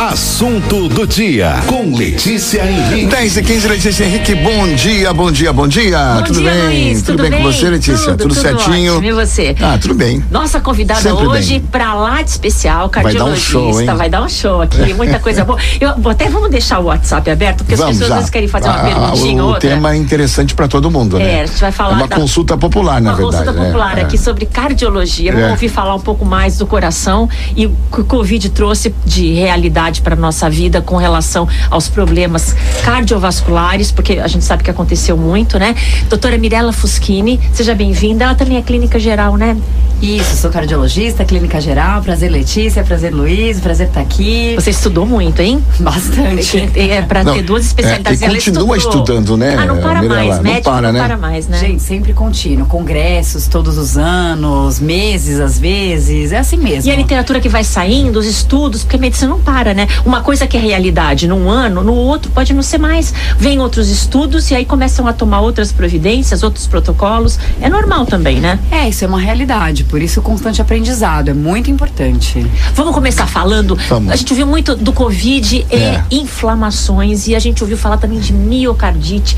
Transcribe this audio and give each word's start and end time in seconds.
Assunto 0.00 0.88
do 0.88 1.06
dia 1.06 1.56
com 1.66 1.94
Letícia 1.94 2.64
Henrique. 2.66 3.04
10 3.04 3.36
e 3.36 3.42
15, 3.42 3.68
Letícia 3.68 4.04
Henrique, 4.06 4.34
bom 4.34 4.66
dia, 4.74 5.12
bom 5.12 5.30
dia, 5.30 5.52
bom 5.52 5.68
dia. 5.68 5.98
Bom 6.14 6.22
tudo 6.22 6.40
dia, 6.40 6.50
bem? 6.50 6.84
Luiz, 6.86 7.02
tudo, 7.02 7.22
bem, 7.22 7.30
com 7.32 7.42
você, 7.42 7.68
Letícia? 7.68 8.06
Tudo, 8.16 8.16
tudo 8.16 8.34
certinho? 8.34 8.94
Ótimo. 8.94 9.06
E 9.08 9.12
você? 9.12 9.54
Ah, 9.60 9.76
tudo 9.78 9.92
bem. 9.92 10.24
Nossa 10.30 10.58
convidada 10.58 11.02
Sempre 11.02 11.26
hoje, 11.26 11.58
bem. 11.58 11.68
pra 11.70 11.92
lá 11.92 12.22
de 12.22 12.30
especial, 12.30 12.88
Vai 12.88 12.88
dar 12.88 13.00
um 13.00 13.02
cardiologista. 13.02 13.50
show, 13.52 13.78
hein? 13.82 13.86
Vai 13.94 14.08
dar 14.08 14.22
um 14.22 14.28
show 14.30 14.62
aqui, 14.62 14.94
muita 14.94 15.18
coisa 15.18 15.44
boa. 15.44 15.58
Eu, 15.78 15.94
vou- 15.98 16.12
até 16.12 16.30
vamos 16.30 16.50
deixar 16.50 16.78
o 16.78 16.84
WhatsApp 16.84 17.30
aberto, 17.30 17.58
porque 17.58 17.74
as 17.74 17.80
Vamos 17.80 17.96
pessoas 17.98 18.08
já. 18.08 18.14
às 18.14 18.20
vezes 18.20 18.30
querem 18.30 18.48
fazer 18.48 18.68
uma 18.68 18.76
Ah, 18.80 18.84
perguntinha 18.84 19.42
o, 19.42 19.44
ou 19.44 19.50
o 19.50 19.54
outra. 19.54 19.68
tema 19.68 19.92
é 19.92 19.96
interessante 19.98 20.54
para 20.54 20.66
todo 20.66 20.90
mundo, 20.90 21.18
né? 21.18 21.30
É, 21.30 21.42
a 21.42 21.46
gente 21.46 21.60
vai 21.60 21.72
falar 21.72 21.92
É 21.92 21.96
uma 21.96 22.08
da- 22.08 22.16
consulta 22.16 22.56
popular, 22.56 23.02
na 23.02 23.10
Uma 23.10 23.16
verdade. 23.18 23.36
consulta 23.44 23.60
né? 23.60 23.66
popular 23.66 23.98
É. 23.98 24.00
aqui 24.00 24.16
sobre 24.16 24.46
cardiologia. 24.46 25.30
Vamos 25.32 25.48
É. 25.48 25.50
ouvir 25.50 25.68
falar 25.68 25.94
um 25.94 26.00
pouco 26.00 26.24
mais 26.24 26.56
do 26.56 26.66
coração 26.66 27.28
e 27.54 27.66
o 27.66 27.76
que 27.92 28.00
o 28.00 28.04
Covid 28.04 28.48
trouxe 28.48 28.94
de 29.04 29.34
realidade 29.34 29.89
para 29.98 30.14
nossa 30.14 30.48
vida 30.48 30.80
com 30.80 30.96
relação 30.96 31.48
aos 31.70 31.88
problemas 31.88 32.54
cardiovasculares, 32.84 33.90
porque 33.90 34.18
a 34.18 34.28
gente 34.28 34.44
sabe 34.44 34.62
que 34.62 34.70
aconteceu 34.70 35.16
muito, 35.16 35.58
né? 35.58 35.74
Doutora 36.08 36.36
Mirella 36.38 36.72
Fuschini, 36.72 37.40
seja 37.52 37.74
bem-vinda. 37.74 38.24
Ela 38.24 38.34
também 38.34 38.56
é 38.58 38.62
clínica 38.62 38.98
geral, 38.98 39.36
né? 39.36 39.56
Isso, 40.02 40.34
sou 40.36 40.50
cardiologista, 40.50 41.24
clínica 41.26 41.60
geral. 41.60 42.00
Prazer, 42.02 42.30
Letícia. 42.30 42.82
Prazer, 42.82 43.12
Luiz. 43.12 43.60
Prazer 43.60 43.88
estar 43.88 44.00
aqui. 44.00 44.54
Você 44.54 44.70
estudou 44.70 45.04
muito, 45.04 45.40
hein? 45.40 45.62
Bastante. 45.78 46.70
É, 46.90 47.02
para 47.02 47.22
Não, 47.22 47.34
ter 47.34 47.42
duas 47.42 47.66
especialidades. 47.66 48.22
é, 48.22 48.24
e 48.24 48.28
Ela 48.28 48.34
continua 48.34 48.76
estudando, 48.76 49.36
né, 49.36 49.56
Ah, 49.58 49.66
não 49.66 49.78
para 49.78 50.00
Mirella? 50.00 50.24
mais. 50.24 50.36
Não 50.36 50.42
Médico 50.42 50.70
para, 50.70 50.86
não 50.92 50.92
né? 50.92 51.06
para 51.06 51.16
mais, 51.16 51.48
né? 51.48 51.58
Gente, 51.58 51.82
sempre 51.82 52.12
contínuo. 52.12 52.66
Congressos 52.66 53.46
todos 53.46 53.76
os 53.76 53.98
anos, 53.98 54.80
meses 54.80 55.38
às 55.40 55.58
vezes. 55.58 56.32
É 56.32 56.38
assim 56.38 56.56
mesmo. 56.56 56.88
E 56.90 56.92
a 56.92 56.96
literatura 56.96 57.40
que 57.40 57.48
vai 57.48 57.62
saindo, 57.64 58.18
os 58.18 58.26
estudos, 58.26 58.82
porque 58.82 58.96
a 58.96 58.98
medicina 58.98 59.30
não 59.30 59.40
para, 59.40 59.74
né? 59.74 59.79
Uma 60.04 60.20
coisa 60.22 60.46
que 60.46 60.56
é 60.56 60.60
realidade 60.60 61.26
num 61.28 61.48
ano, 61.48 61.82
no 61.82 61.94
outro 61.94 62.30
pode 62.32 62.52
não 62.52 62.62
ser 62.62 62.78
mais. 62.78 63.12
Vem 63.38 63.60
outros 63.60 63.88
estudos 63.88 64.50
e 64.50 64.54
aí 64.54 64.64
começam 64.64 65.06
a 65.06 65.12
tomar 65.12 65.40
outras 65.40 65.72
providências, 65.72 66.42
outros 66.42 66.66
protocolos. 66.66 67.38
É 67.60 67.68
normal 67.68 68.06
também, 68.06 68.40
né? 68.40 68.58
É, 68.70 68.88
isso 68.88 69.04
é 69.04 69.08
uma 69.08 69.20
realidade. 69.20 69.84
Por 69.84 70.00
isso 70.02 70.20
o 70.20 70.22
constante 70.22 70.60
aprendizado 70.60 71.28
é 71.28 71.34
muito 71.34 71.70
importante. 71.70 72.46
Vamos 72.74 72.94
começar 72.94 73.26
falando. 73.26 73.76
Vamos. 73.88 74.12
A 74.12 74.16
gente 74.16 74.32
ouviu 74.32 74.46
muito 74.46 74.74
do 74.76 74.92
Covid 74.92 75.66
e 75.70 75.74
É. 75.74 76.02
inflamações 76.10 77.28
e 77.28 77.34
a 77.34 77.38
gente 77.38 77.62
ouviu 77.62 77.76
falar 77.76 77.96
também 77.98 78.18
de 78.18 78.32
miocardite. 78.32 79.36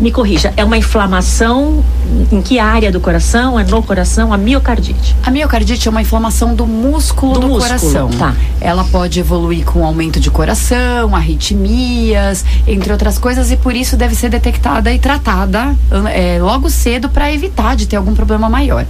Me 0.00 0.10
corrija, 0.10 0.52
é 0.56 0.64
uma 0.64 0.78
inflamação 0.78 1.84
em 2.32 2.40
que 2.40 2.58
área 2.58 2.90
do 2.90 3.00
coração? 3.00 3.58
É 3.58 3.64
no 3.64 3.82
coração? 3.82 4.32
A 4.32 4.38
miocardite. 4.38 5.14
A 5.24 5.30
miocardite 5.30 5.86
é 5.86 5.90
uma 5.90 6.00
inflamação 6.02 6.54
do 6.54 6.66
músculo 6.66 7.34
Do 7.34 7.40
do, 7.40 7.48
músculo, 7.48 7.78
coração. 7.80 8.08
tá. 8.10 8.34
Ela 8.60 8.84
pode 8.84 9.18
evoluir 9.20 9.64
com 9.64 9.75
aumento 9.84 10.18
de 10.20 10.30
coração, 10.30 11.14
arritmias, 11.14 12.44
entre 12.66 12.92
outras 12.92 13.18
coisas, 13.18 13.50
e 13.50 13.56
por 13.56 13.74
isso 13.74 13.96
deve 13.96 14.14
ser 14.14 14.28
detectada 14.30 14.92
e 14.92 14.98
tratada 14.98 15.74
é, 16.12 16.38
logo 16.40 16.68
cedo 16.70 17.08
para 17.08 17.32
evitar 17.32 17.76
de 17.76 17.86
ter 17.86 17.96
algum 17.96 18.14
problema 18.14 18.48
maior. 18.48 18.84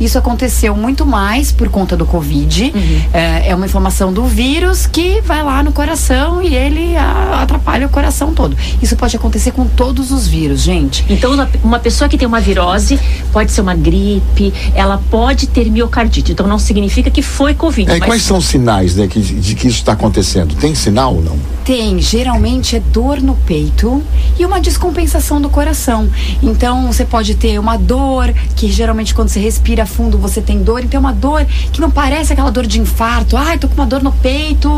Isso 0.00 0.18
aconteceu 0.18 0.76
muito 0.76 1.04
mais 1.06 1.50
por 1.52 1.68
conta 1.68 1.96
do 1.96 2.06
Covid. 2.06 2.72
Uhum. 2.74 3.02
É, 3.12 3.48
é 3.50 3.54
uma 3.54 3.66
inflamação 3.66 4.12
do 4.12 4.24
vírus 4.24 4.86
que 4.86 5.20
vai 5.22 5.42
lá 5.42 5.62
no 5.62 5.72
coração 5.72 6.42
e 6.42 6.54
ele 6.54 6.96
a- 6.96 7.40
atrapalha 7.42 7.86
o 7.86 7.90
coração 7.90 8.32
todo. 8.32 8.56
Isso 8.82 8.96
pode 8.96 9.16
acontecer 9.16 9.52
com 9.52 9.66
todos 9.66 10.10
os 10.10 10.26
vírus, 10.26 10.60
gente. 10.62 11.04
Então, 11.08 11.32
uma- 11.34 11.48
uma 11.62 11.78
pessoa 11.78 12.08
que 12.08 12.16
tem 12.18 12.26
uma 12.26 12.40
virose 12.40 12.98
pode 13.32 13.50
ser 13.52 13.60
uma 13.60 13.74
gripe, 13.74 14.52
ela 14.74 15.00
pode 15.10 15.46
ter 15.46 15.70
miocardite. 15.70 16.32
Então, 16.32 16.46
não 16.46 16.58
significa 16.58 17.10
que 17.10 17.22
foi 17.22 17.54
Covid. 17.54 17.90
É, 17.90 17.96
e 17.96 17.98
mas 18.00 18.08
quais 18.08 18.22
são 18.22 18.38
os 18.38 18.44
sinais 18.46 18.94
né, 18.96 19.06
que, 19.06 19.20
de 19.20 19.54
que 19.54 19.66
isso 19.68 19.78
está 19.78 19.92
acontecendo? 19.92 20.27
Tem 20.60 20.74
sinal 20.74 21.14
ou 21.14 21.22
não? 21.22 21.38
Tem, 21.64 22.00
geralmente 22.00 22.76
é 22.76 22.80
dor 22.80 23.20
no 23.20 23.34
peito 23.34 24.02
e 24.38 24.44
uma 24.44 24.58
descompensação 24.58 25.38
do 25.40 25.50
coração. 25.50 26.08
Então 26.42 26.90
você 26.90 27.04
pode 27.04 27.34
ter 27.34 27.58
uma 27.58 27.76
dor, 27.76 28.32
que 28.56 28.72
geralmente 28.72 29.14
quando 29.14 29.28
você 29.28 29.38
respira 29.38 29.84
fundo 29.84 30.16
você 30.16 30.40
tem 30.40 30.62
dor, 30.62 30.82
então 30.82 30.96
é 30.96 31.00
uma 31.00 31.12
dor 31.12 31.44
que 31.70 31.80
não 31.80 31.90
parece 31.90 32.32
aquela 32.32 32.50
dor 32.50 32.66
de 32.66 32.80
infarto. 32.80 33.36
Ai, 33.36 33.58
tô 33.58 33.68
com 33.68 33.74
uma 33.74 33.86
dor 33.86 34.02
no 34.02 34.12
peito 34.12 34.70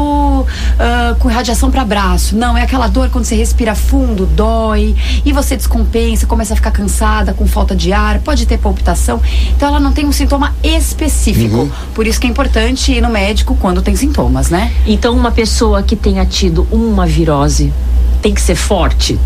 ah, 0.79 1.15
com 1.19 1.29
radiação 1.29 1.71
para 1.71 1.85
braço. 1.85 2.35
Não, 2.35 2.57
é 2.57 2.63
aquela 2.63 2.89
dor 2.89 3.09
quando 3.11 3.25
você 3.25 3.37
respira 3.37 3.75
fundo, 3.77 4.27
dói 4.27 4.97
e 5.25 5.33
você 5.33 5.57
descompensa, 5.57 6.27
começa 6.27 6.55
a 6.55 6.57
ficar 6.57 6.73
cansada, 6.73 7.33
com 7.33 7.47
falta 7.47 7.77
de 7.77 7.93
ar, 7.93 8.19
pode 8.19 8.47
ter 8.47 8.59
palpitação. 8.59 9.21
Então 9.55 9.69
ela 9.69 9.79
não 9.79 9.93
tem 9.93 10.07
um 10.07 10.13
sintoma 10.13 10.55
específico. 10.63 11.71
Por 11.95 12.07
isso 12.07 12.21
que 12.21 12.27
é 12.27 12.31
importante 12.31 12.93
ir 12.93 13.01
no 13.01 13.11
médico 13.11 13.57
quando 13.61 13.81
tem 13.81 13.95
sintomas, 13.95 14.51
né? 14.51 14.73
Então, 14.87 15.15
uma 15.15 15.30
pessoa 15.31 15.83
que 15.83 15.97
tenha 15.97 16.25
tido 16.25 16.67
uma 16.71 17.07
virose 17.07 17.73
tem 18.21 18.35
que 18.35 18.41
ser 18.41 18.55
forte. 18.55 19.19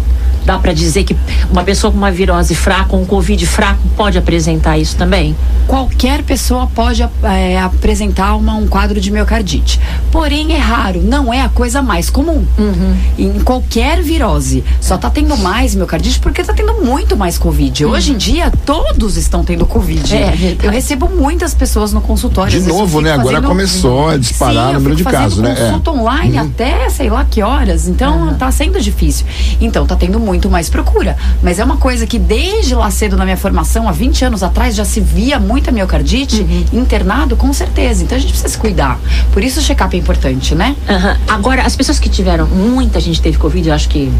Dá 0.44 0.58
pra 0.58 0.72
dizer 0.72 1.04
que 1.04 1.16
uma 1.50 1.62
pessoa 1.64 1.90
com 1.90 1.96
uma 1.98 2.10
virose 2.10 2.54
fraca, 2.54 2.94
um 2.96 3.04
Covid 3.04 3.46
fraco, 3.46 3.80
pode 3.96 4.18
apresentar 4.18 4.78
isso 4.78 4.96
também? 4.96 5.34
qualquer 5.66 6.22
pessoa 6.22 6.66
pode 6.66 7.02
é, 7.22 7.58
apresentar 7.58 8.36
uma- 8.36 8.54
um 8.54 8.66
quadro 8.66 9.00
de 9.00 9.10
miocardite. 9.10 9.80
Porém, 10.12 10.52
é 10.52 10.58
raro, 10.58 11.00
não 11.02 11.32
é 11.32 11.40
a 11.40 11.48
coisa 11.48 11.80
mais 11.82 12.10
comum. 12.10 12.44
Uhum. 12.58 12.96
Em 13.18 13.40
qualquer 13.40 14.02
virose. 14.02 14.62
Só 14.80 14.98
tá 14.98 15.08
tendo 15.08 15.36
mais 15.38 15.74
miocardite 15.74 16.18
porque 16.20 16.44
tá 16.44 16.52
tendo 16.52 16.74
muito 16.84 17.16
mais 17.16 17.38
Covid. 17.38 17.86
Hoje 17.86 18.12
em 18.12 18.16
dia, 18.16 18.52
todos 18.66 19.16
estão 19.16 19.42
tendo 19.42 19.64
Covid. 19.64 20.14
Uhum. 20.14 20.20
É, 20.20 20.56
eu 20.62 20.70
recebo 20.70 21.08
muitas 21.08 21.54
pessoas 21.54 21.92
no 21.94 22.00
consultório. 22.02 22.60
De 22.60 22.68
novo, 22.68 23.00
né? 23.00 23.12
Agora 23.12 23.36
fazendo- 23.36 23.48
começou 23.48 24.08
a 24.10 24.16
disparar 24.18 24.64
Sim, 24.66 24.70
o 24.70 24.74
número 24.74 24.96
de 24.96 25.04
casos, 25.04 25.38
né? 25.38 25.52
É. 25.58 25.64
consulta 25.64 25.90
online 25.92 26.38
até 26.38 26.88
sei 26.90 27.08
lá 27.08 27.24
que 27.24 27.42
horas. 27.42 27.88
Então 27.88 28.34
tá 28.34 28.50
sendo 28.52 28.78
difícil. 28.80 29.24
Então 29.60 29.86
tá 29.86 29.96
tendo 29.96 30.20
muito 30.20 30.33
mais 30.50 30.68
procura. 30.68 31.16
Mas 31.42 31.58
é 31.58 31.64
uma 31.64 31.76
coisa 31.76 32.06
que 32.06 32.18
desde 32.18 32.74
lá 32.74 32.90
cedo 32.90 33.16
na 33.16 33.24
minha 33.24 33.36
formação, 33.36 33.88
há 33.88 33.92
20 33.92 34.24
anos 34.24 34.42
atrás, 34.42 34.74
já 34.74 34.84
se 34.84 35.00
via 35.00 35.38
muita 35.38 35.70
miocardite 35.72 36.66
internado, 36.72 37.36
com 37.36 37.52
certeza. 37.52 38.02
Então 38.04 38.16
a 38.16 38.20
gente 38.20 38.30
precisa 38.30 38.48
se 38.48 38.58
cuidar. 38.58 38.98
Por 39.32 39.42
isso 39.42 39.60
o 39.60 39.62
check-up 39.62 39.94
é 39.96 39.98
importante, 39.98 40.54
né? 40.54 40.76
Aham. 40.88 41.16
Agora, 41.28 41.62
as 41.62 41.76
pessoas 41.76 41.98
que 41.98 42.08
tiveram, 42.08 42.46
muita 42.46 43.00
gente 43.00 43.20
teve 43.20 43.38
Covid, 43.38 43.68
eu 43.68 43.74
acho 43.74 43.88
que 43.88 44.12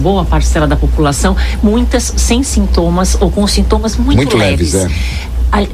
boa 0.00 0.24
parcela 0.24 0.66
da 0.66 0.76
população, 0.76 1.36
muitas 1.62 2.12
sem 2.16 2.42
sintomas 2.42 3.16
ou 3.20 3.30
com 3.30 3.46
sintomas 3.46 3.96
muito, 3.96 4.16
Muito 4.16 4.36
leves, 4.36 4.74
é. 4.74 4.88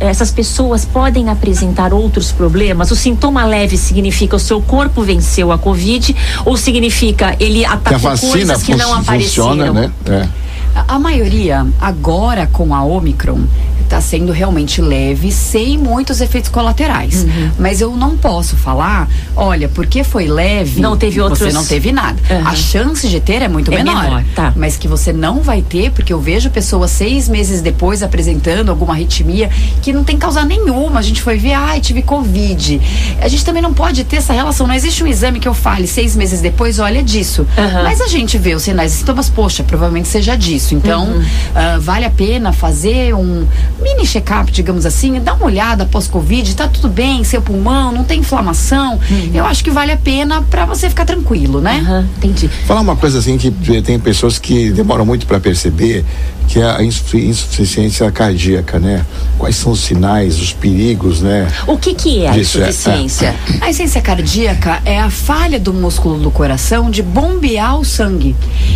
Essas 0.00 0.30
pessoas 0.30 0.84
podem 0.84 1.28
apresentar 1.28 1.92
outros 1.94 2.30
problemas? 2.32 2.90
O 2.90 2.96
sintoma 2.96 3.44
leve 3.44 3.76
significa 3.76 4.36
o 4.36 4.38
seu 4.38 4.60
corpo 4.60 5.02
venceu 5.02 5.50
a 5.52 5.58
Covid 5.58 6.14
ou 6.44 6.56
significa 6.56 7.34
ele 7.40 7.60
Que 7.60 7.64
a 7.64 7.72
atacou 7.72 7.98
vacina 7.98 8.32
coisas 8.32 8.62
que 8.62 8.74
não 8.74 8.92
apareceram? 8.94 9.48
funciona, 9.48 9.72
né? 9.72 9.90
É. 10.06 10.28
A, 10.74 10.94
a 10.96 10.98
maioria, 10.98 11.66
agora 11.80 12.46
com 12.52 12.74
a 12.74 12.84
Omicron, 12.84 13.40
está 13.90 14.00
sendo 14.00 14.30
realmente 14.30 14.80
leve, 14.80 15.32
sem 15.32 15.76
muitos 15.76 16.20
efeitos 16.20 16.48
colaterais. 16.48 17.24
Uhum. 17.24 17.50
Mas 17.58 17.80
eu 17.80 17.96
não 17.96 18.16
posso 18.16 18.56
falar, 18.56 19.08
olha, 19.34 19.68
porque 19.68 20.04
foi 20.04 20.28
leve, 20.28 20.80
Não 20.80 20.96
teve 20.96 21.20
outros- 21.20 21.40
você 21.40 21.52
não 21.52 21.64
teve 21.66 21.90
nada. 21.90 22.16
Uhum. 22.30 22.46
A 22.46 22.54
chance 22.54 23.08
de 23.08 23.18
ter 23.18 23.42
é 23.42 23.48
muito 23.48 23.72
É 23.72 23.76
menor. 23.82 24.02
menor, 24.04 24.24
tá. 24.34 24.52
Mas 24.54 24.76
que 24.76 24.86
você 24.86 25.12
não 25.12 25.40
vai 25.42 25.60
ter, 25.60 25.90
porque 25.90 26.12
eu 26.12 26.20
vejo 26.20 26.50
pessoas 26.50 26.92
seis 26.92 27.28
meses 27.28 27.60
depois 27.60 28.00
apresentando 28.00 28.68
alguma 28.70 28.92
arritmia 28.94 29.50
que 29.82 29.92
não 29.92 30.04
tem 30.04 30.16
causa 30.16 30.44
nenhuma. 30.44 31.00
A 31.00 31.02
gente 31.02 31.20
foi 31.20 31.36
ver, 31.36 31.54
ai, 31.54 31.80
tive 31.80 32.00
Covid. 32.02 32.80
A 33.20 33.26
gente 33.26 33.44
também 33.44 33.60
não 33.62 33.74
pode 33.74 34.04
ter 34.04 34.16
essa 34.16 34.32
relação. 34.32 34.68
Não 34.68 34.74
existe 34.74 35.02
um 35.02 35.06
exame 35.08 35.40
que 35.40 35.48
eu 35.48 35.54
fale 35.54 35.88
seis 35.88 36.14
meses 36.14 36.40
depois, 36.40 36.78
olha 36.78 37.02
disso. 37.02 37.44
Uhum. 37.58 37.82
Mas 37.82 38.00
a 38.00 38.06
gente 38.06 38.38
vê 38.38 38.54
os 38.54 38.62
sinais 38.62 38.92
e 38.94 38.96
sintomas, 38.98 39.28
poxa, 39.28 39.64
provavelmente 39.64 40.06
seja 40.06 40.36
disso. 40.36 40.76
Então, 40.76 41.20
ah, 41.56 41.78
vale 41.80 42.04
a 42.04 42.10
pena 42.10 42.52
fazer 42.52 43.14
um 43.14 43.46
mini 43.82 44.06
check-up, 44.06 44.50
digamos 44.50 44.86
assim, 44.86 45.20
dar 45.20 45.34
uma 45.34 45.46
olhada 45.46 45.86
pós-Covid, 45.86 46.54
tá 46.54 46.68
tudo 46.68 46.88
bem, 46.88 47.24
seu 47.24 47.40
pulmão, 47.42 47.92
não 47.92 48.04
tem 48.04 48.20
inflamação. 48.20 48.98
Eu 49.32 49.44
acho 49.44 49.62
que 49.64 49.70
vale 49.70 49.92
a 49.92 49.96
pena 49.96 50.42
para 50.42 50.64
você 50.66 50.88
ficar 50.88 51.04
tranquilo, 51.04 51.60
né? 51.60 51.80
Aham, 51.84 52.08
entendi. 52.18 52.48
Falar 52.66 52.80
uma 52.80 52.96
coisa 52.96 53.18
assim 53.18 53.38
que 53.38 53.50
tem 53.82 53.98
pessoas 53.98 54.38
que 54.38 54.70
demoram 54.70 55.04
muito 55.04 55.26
para 55.26 55.40
perceber, 55.40 56.04
que 56.48 56.58
é 56.58 56.64
a 56.64 56.82
insufi- 56.82 57.26
insuficiência 57.26 58.10
cardíaca, 58.10 58.78
né? 58.78 59.04
Quais 59.38 59.56
são 59.56 59.72
os 59.72 59.80
sinais, 59.80 60.38
os 60.40 60.52
perigos, 60.52 61.20
né? 61.20 61.48
O 61.66 61.78
que 61.78 61.94
que 61.94 62.24
é 62.24 62.28
a 62.28 62.36
é, 62.36 62.40
insuficiência? 62.40 63.34
A 63.60 63.70
essência 63.70 64.00
cardíaca 64.00 64.80
é 64.84 64.98
a 65.00 65.10
falha 65.10 65.60
do 65.60 65.72
músculo 65.72 66.18
do 66.18 66.30
coração 66.30 66.90
de 66.90 67.02
bombear 67.02 67.78
o 67.78 67.84
sangue. 67.84 68.34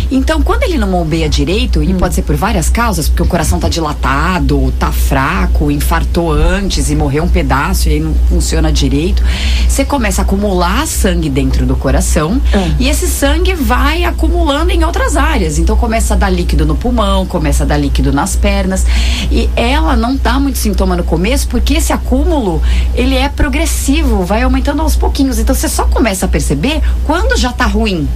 Então, 0.09 0.41
quando 0.41 0.63
ele 0.63 0.77
não 0.77 0.89
bombeia 0.89 1.27
direito, 1.27 1.83
e 1.83 1.93
pode 1.93 2.15
ser 2.15 2.21
por 2.21 2.35
várias 2.35 2.69
causas, 2.69 3.09
porque 3.09 3.23
o 3.23 3.25
coração 3.25 3.57
está 3.57 3.67
dilatado, 3.67 4.69
está 4.69 4.91
fraco, 4.95 5.69
infartou 5.69 6.31
antes 6.31 6.89
e 6.89 6.95
morreu 6.95 7.23
um 7.23 7.27
pedaço 7.29 7.89
e 7.89 7.93
aí 7.93 7.99
não 7.99 8.13
funciona 8.29 8.71
direito. 8.71 9.23
Você 9.67 9.85
começa 9.85 10.21
a 10.21 10.23
acumular 10.23 10.87
sangue 10.87 11.29
dentro 11.29 11.65
do 11.65 11.75
coração 11.75 12.41
É. 12.53 12.71
e 12.79 12.89
esse 12.89 13.07
sangue 13.07 13.53
vai 13.53 14.03
acumulando 14.03 14.71
em 14.71 14.83
outras 14.83 15.15
áreas. 15.17 15.59
Então 15.59 15.75
começa 15.75 16.13
a 16.13 16.17
dar 16.17 16.29
líquido 16.29 16.65
no 16.65 16.75
pulmão, 16.75 17.25
começa 17.25 17.63
a 17.63 17.67
dar 17.67 17.77
líquido 17.77 18.11
nas 18.11 18.35
pernas. 18.35 18.85
E 19.31 19.49
ela 19.55 19.95
não 19.95 20.15
dá 20.15 20.39
muito 20.39 20.57
sintoma 20.57 20.95
no 20.95 21.03
começo 21.03 21.47
porque 21.47 21.75
esse 21.75 21.91
acúmulo, 21.93 22.61
ele 22.93 23.15
é 23.15 23.29
progressivo, 23.29 24.23
vai 24.23 24.43
aumentando 24.43 24.81
aos 24.81 24.95
pouquinhos. 24.95 25.37
Então 25.39 25.53
você 25.53 25.67
só 25.69 25.85
começa 25.85 26.25
a 26.25 26.29
perceber 26.29 26.81
quando 27.05 27.37
já 27.37 27.51
tá 27.51 27.65
ruim. 27.65 28.07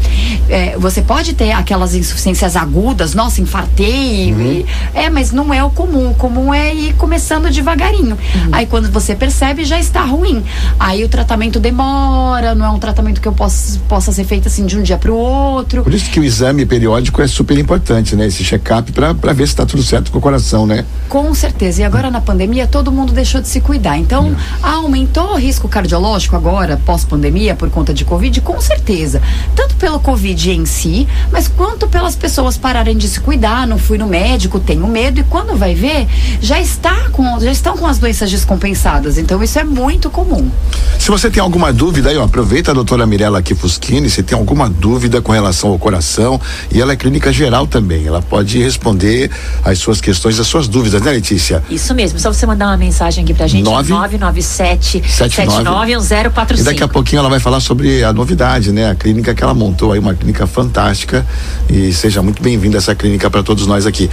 É, 0.49 0.75
você 0.77 1.01
pode 1.01 1.33
ter 1.33 1.51
aquelas 1.51 1.93
insuficiências 1.93 2.55
agudas, 2.55 3.13
nossa, 3.13 3.41
infartei. 3.41 4.29
e- 4.29 4.65
é, 4.93 5.09
mas 5.09 5.31
não 5.31 5.53
é 5.53 5.63
o 5.63 5.69
comum. 5.69 6.11
O 6.11 6.15
comum 6.15 6.53
é 6.53 6.69
ir 6.74 6.94
começando 6.94 7.50
devagarinho. 7.50 8.18
Aí 8.51 8.66
quando 8.66 8.92
você 8.92 9.16
percebe, 9.16 9.63
já 9.66 9.80
está 9.80 10.04
ruim. 10.04 10.44
Aí 10.80 11.04
o 11.04 11.10
tratamento 11.10 11.60
demora, 11.60 12.56
não 12.56 12.66
é 12.66 12.69
um 12.69 12.80
tratamento 12.80 13.21
que 13.21 13.27
eu 13.27 13.33
possa, 13.33 13.80
possa 13.88 14.12
ser 14.12 14.24
feito 14.24 14.48
assim 14.48 14.66
de 14.66 14.77
um 14.77 14.83
dia 14.83 14.98
para 14.98 15.12
o 15.12 15.16
outro. 15.16 15.83
Por 15.83 15.94
isso 15.94 16.10
que 16.10 16.19
o 16.19 16.24
exame 16.24 16.66
periódico 16.66 17.21
é 17.21 17.27
super 17.27 17.57
importante, 17.57 18.16
né? 18.16 18.27
Esse 18.27 18.44
check-up 18.44 18.92
pra, 18.92 19.13
pra 19.13 19.33
ver 19.33 19.48
se 19.48 19.56
tá 19.56 19.66
tudo 19.66 19.83
certo 19.83 20.12
com 20.12 20.18
o 20.18 20.21
coração, 20.21 20.66
né? 20.66 20.86
Com 21.07 21.33
certeza. 21.33 21.81
E 21.81 21.83
agora 21.83 22.10
na 22.12 22.21
pandemia 22.21 22.68
todo 22.68 22.92
mundo 22.92 23.13
deixou 23.13 23.42
de 23.42 23.48
se 23.48 23.62
cuidar. 23.62 23.98
Então, 23.98 24.36
aumentou 24.62 25.33
o 25.33 25.38
risco 25.38 25.68
cardiológico 25.68 26.36
agora, 26.36 26.80
pós-pandemia, 26.86 27.56
por 27.56 27.69
conta 27.69 27.94
de 27.94 28.06
Covid? 28.06 28.42
Com 28.42 28.60
certeza. 28.62 29.21
Tanto 29.56 29.75
pelo 29.75 30.00
Covid 30.00 30.51
em 30.51 30.66
si, 30.66 31.07
mas 31.31 31.48
quanto 31.48 31.88
pelas 31.88 32.16
pessoas 32.16 32.57
pararem 32.57 32.98
de 32.98 33.07
se 33.07 33.19
cuidar, 33.19 33.68
não 33.68 33.77
fui 33.77 33.98
no 33.98 34.07
médico, 34.07 34.60
tenho 34.60 34.88
medo, 34.88 35.19
e 35.19 35.24
quando 35.24 35.56
vai 35.56 35.74
ver, 35.74 36.07
já 36.49 36.59
está 36.59 37.09
com, 37.11 37.39
já 37.39 37.51
estão 37.51 37.77
com 37.77 37.85
as 37.85 37.99
doenças 37.99 38.31
descompensadas. 38.31 39.19
Então, 39.19 39.43
isso 39.43 39.59
é 39.59 39.63
muito 39.63 40.09
comum. 40.09 40.49
Se 40.97 41.11
você 41.11 41.29
tem 41.29 41.43
alguma 41.43 41.71
dúvida 41.71 42.09
aí, 42.09 42.17
ó, 42.17 42.23
aproveita 42.23 42.71
a 42.71 42.73
doutora 42.73 43.05
Mirella 43.05 43.37
aqui 43.37 43.53
Fuschini, 43.53 44.09
se 44.09 44.23
tem 44.23 44.35
alguma 44.35 44.67
dúvida 44.67 45.21
com 45.21 45.31
relação 45.31 45.69
ao 45.69 45.77
coração, 45.77 46.41
e 46.71 46.81
ela 46.81 46.93
é 46.93 46.95
clínica 46.95 47.31
geral 47.31 47.67
também, 47.67 48.07
ela 48.07 48.19
pode 48.19 48.57
responder 48.57 49.29
as 49.63 49.77
suas 49.77 50.01
questões, 50.01 50.39
as 50.39 50.47
suas 50.47 50.67
dúvidas, 50.67 51.03
né, 51.03 51.11
Letícia? 51.11 51.63
Isso 51.69 51.93
mesmo, 51.93 52.17
só 52.17 52.33
você 52.33 52.47
mandar 52.47 52.65
uma 52.65 52.77
mensagem 52.77 53.23
aqui 53.23 53.33
pra 53.35 53.45
gente, 53.45 53.63
Nove- 53.63 53.91
997 53.93 55.03
Sete 55.07 55.45
nove. 55.45 55.63
791045. 55.91 56.61
E 56.61 56.63
daqui 56.63 56.83
a 56.83 56.87
pouquinho 56.87 57.19
ela 57.19 57.29
vai 57.29 57.39
falar 57.39 57.59
sobre 57.59 58.03
a 58.03 58.11
novidade, 58.11 58.71
né? 58.71 58.89
A 58.89 58.95
clínica 58.95 59.35
que 59.35 59.43
ela 59.43 59.53
montou 59.53 59.91
aí, 59.91 59.99
uma 59.99 60.15
clínica 60.15 60.47
fantástica. 60.47 61.23
E 61.69 61.93
seja 61.93 62.23
muito 62.23 62.41
bem-vinda 62.41 62.79
essa 62.79 62.95
clínica 62.95 63.29
para 63.29 63.43
todos 63.43 63.67
nós 63.67 63.85
aqui. 63.85 64.09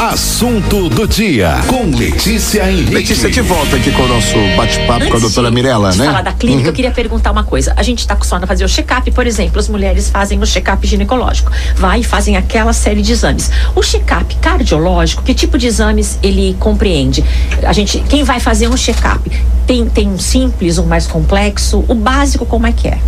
Assunto 0.00 0.88
do 0.88 1.06
dia 1.06 1.60
com 1.66 1.94
Letícia 1.94 2.70
Henrique. 2.70 2.94
Letícia, 2.94 3.28
de 3.28 3.42
volta 3.42 3.76
aqui 3.76 3.92
com 3.92 4.04
o 4.04 4.08
nosso 4.08 4.34
bate-papo 4.56 5.10
com 5.10 5.16
a 5.18 5.20
doutora 5.20 5.50
Mirella, 5.50 5.94
né? 5.94 6.06
falar 6.06 6.22
da 6.22 6.32
clínica, 6.32 6.70
eu 6.70 6.72
queria 6.72 6.90
perguntar 6.90 7.30
uma 7.30 7.44
coisa. 7.44 7.74
A 7.76 7.82
gente 7.82 7.98
está 7.98 8.14
acostumado 8.14 8.44
a 8.44 8.46
fazer 8.46 8.64
o 8.64 8.68
check-up, 8.68 9.10
por 9.10 9.26
exemplo, 9.26 9.60
as 9.60 9.68
mulheres 9.68 10.08
fazem 10.08 10.40
o 10.40 10.46
check-up 10.46 10.86
ginecológico. 10.86 11.52
Vai 11.76 12.00
e 12.00 12.02
fazem 12.02 12.38
aquela 12.38 12.72
série 12.72 13.02
de 13.02 13.12
exames. 13.12 13.50
O 13.74 13.82
check-up 13.82 14.34
cardiológico, 14.36 15.22
que 15.22 15.34
tipo 15.34 15.58
de 15.58 15.66
exames 15.66 16.18
ele 16.22 16.56
compreende? 16.58 17.22
A 17.62 17.74
gente, 17.74 18.02
quem 18.08 18.24
vai 18.24 18.40
fazer 18.40 18.68
um 18.68 18.78
check-up 18.78 19.30
tem, 19.66 19.84
tem 19.84 20.08
um 20.08 20.18
simples, 20.18 20.78
um 20.78 20.86
mais 20.86 21.06
complexo? 21.06 21.84
O 21.86 21.94
básico, 21.94 22.46
como 22.46 22.66
é 22.66 22.72
que 22.72 22.88
é? 22.88 22.98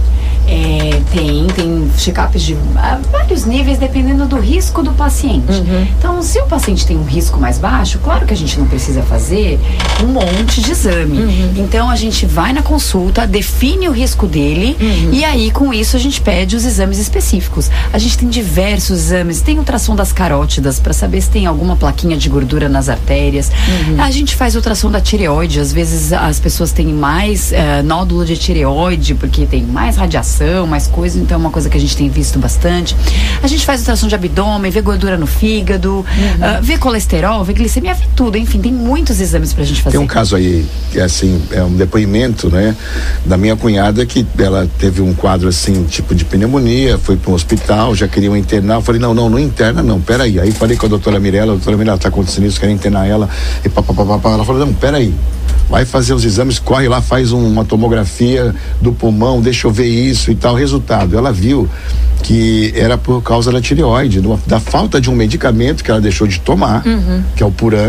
É, 0.47 1.01
tem, 1.13 1.47
tem 1.49 1.91
check-ups 1.97 2.43
de 2.43 2.57
ah, 2.77 3.01
vários 3.11 3.45
níveis, 3.45 3.79
dependendo 3.79 4.27
do 4.27 4.39
risco 4.39 4.83
do 4.83 4.93
paciente. 4.93 5.63
Então, 5.99 6.23
se 6.23 6.39
o 6.41 6.47
paciente 6.47 6.87
tem 6.87 6.97
um 6.97 7.05
risco 7.05 7.39
mais 7.41 7.59
baixo, 7.59 7.99
claro 8.03 8.27
que 8.27 8.35
a 8.35 8.37
gente 8.37 8.59
não 8.59 8.67
precisa 8.67 9.03
fazer 9.03 9.59
um 10.03 10.09
monte 10.09 10.61
de 10.61 10.73
exame. 10.73 11.53
Então, 11.57 11.89
a 11.89 11.97
gente 11.97 12.27
vai 12.27 12.53
na 12.53 12.63
consulta, 12.63 13.27
define 13.27 13.89
o 13.89 13.93
risco 13.93 14.27
dele 14.27 14.77
e 15.13 15.25
aí, 15.25 15.51
com 15.51 15.73
isso, 15.73 15.97
a 15.97 15.99
gente 15.99 16.21
pede 16.21 16.57
os 16.57 16.65
exames 16.65 16.99
específicos. 16.99 17.71
A 17.93 17.99
gente 17.99 18.19
tem 18.19 18.29
diversos 18.29 18.99
exames, 18.99 19.41
tem 19.41 19.59
ultrassom 19.59 19.95
das 19.95 20.13
carótidas 20.13 20.79
para 20.81 20.93
saber 20.93 21.21
se 21.21 21.31
tem 21.31 21.47
alguma 21.47 21.77
plaquinha 21.77 22.17
de 22.17 22.29
gordura 22.29 22.69
nas 22.69 22.89
artérias. 22.89 23.51
A 23.99 24.11
gente 24.11 24.35
faz 24.35 24.55
ultrassom 24.57 24.91
da 24.91 25.01
tireoide, 25.01 25.61
às 25.61 25.73
vezes 25.73 26.13
as 26.13 26.41
pessoas 26.41 26.73
têm 26.73 26.87
mais 26.87 27.53
eh, 27.53 27.83
nódulo 27.83 28.25
de 28.25 28.37
tireoide 28.37 29.15
porque 29.15 29.47
tem 29.47 29.63
mais 29.63 29.97
radiação, 29.97 30.32
mais 30.67 30.87
coisa, 30.87 31.19
então 31.19 31.37
é 31.37 31.39
uma 31.39 31.51
coisa 31.51 31.69
que 31.69 31.77
a 31.77 31.81
gente 31.81 31.97
tem 31.97 32.09
visto 32.09 32.39
bastante. 32.39 32.97
A 33.43 33.47
gente 33.47 33.65
faz 33.65 33.81
ultrassom 33.81 34.09
de 34.09 34.15
abdômen, 34.15 34.71
vê 34.71 34.81
gordura 34.81 35.17
no 35.17 35.27
fígado, 35.27 36.05
ah, 36.41 36.61
vê 36.63 36.79
colesterol, 36.79 37.45
vê 37.45 37.53
glicemia, 37.53 37.95
vê 37.95 38.05
tudo. 38.15 38.37
Enfim, 38.39 38.61
tem 38.61 38.73
muitos 38.73 39.21
exames 39.21 39.53
pra 39.53 39.65
gente 39.65 39.83
fazer. 39.83 39.97
Tem 39.97 40.05
um 40.05 40.09
caso 40.09 40.37
aí, 40.37 40.67
que 40.91 40.99
é 40.99 41.05
assim, 41.05 41.43
é 41.51 41.63
um 41.63 41.75
depoimento, 41.75 42.51
né, 42.51 42.75
da 43.25 43.37
minha 43.37 43.57
cunhada 43.57 44.05
que 44.07 44.27
ela 44.39 44.69
teve 44.79 45.03
um 45.03 45.15
quadro 45.15 45.49
assim, 45.49 45.85
tipo 45.85 46.15
de 46.15 46.25
pneumonia, 46.25 46.99
foi 46.99 47.17
para 47.17 47.31
um 47.31 47.35
hospital, 47.35 47.95
já 47.95 48.09
queriam 48.09 48.37
internar. 48.37 48.77
Eu 48.77 48.83
falei, 48.83 49.01
não, 49.01 49.15
não, 49.15 49.29
não 49.29 49.39
interna, 49.39 49.83
não, 49.83 50.01
peraí. 50.01 50.39
Aí 50.41 50.51
falei 50.53 50.77
com 50.77 50.87
a 50.87 50.89
doutora 50.89 51.19
Mirella, 51.19 51.53
a 51.53 51.57
doutora 51.57 51.77
Mirella, 51.77 51.99
tá 51.99 52.09
acontecendo 52.09 52.47
isso, 52.47 52.59
querem 52.59 52.75
internar 52.75 53.07
ela. 53.07 53.29
E 53.65 53.69
papapá, 53.69 54.31
ela 54.31 54.45
falou, 54.45 54.65
não, 54.65 54.73
peraí. 54.73 55.15
Vai 55.73 55.87
fazer 55.87 56.13
os 56.13 56.23
exames, 56.23 56.59
corre 56.59 56.87
lá, 56.87 57.01
faz 57.01 57.33
um- 57.33 57.47
uma 57.47 57.65
tomografia 57.65 58.55
do 58.79 58.93
pulmão, 58.93 59.41
deixa 59.41 59.67
eu 59.67 59.71
ver 59.71 59.87
isso 59.89 60.31
e 60.31 60.35
tal. 60.35 60.55
Resultado, 60.55 61.17
ela 61.17 61.33
viu 61.33 61.67
que 62.23 62.73
era 62.77 62.99
por 62.99 63.23
causa 63.23 63.51
da 63.51 63.59
tireoide, 63.61 64.23
da 64.47 64.61
falta 64.61 65.01
de 65.01 65.11
um 65.11 65.15
medicamento 65.17 65.83
que 65.83 65.91
ela 65.91 66.01
deixou 66.01 66.27
de 66.27 66.39
tomar, 66.41 66.85
que 67.35 67.43
é 67.43 67.47
o 67.47 67.51
Puran, 67.51 67.89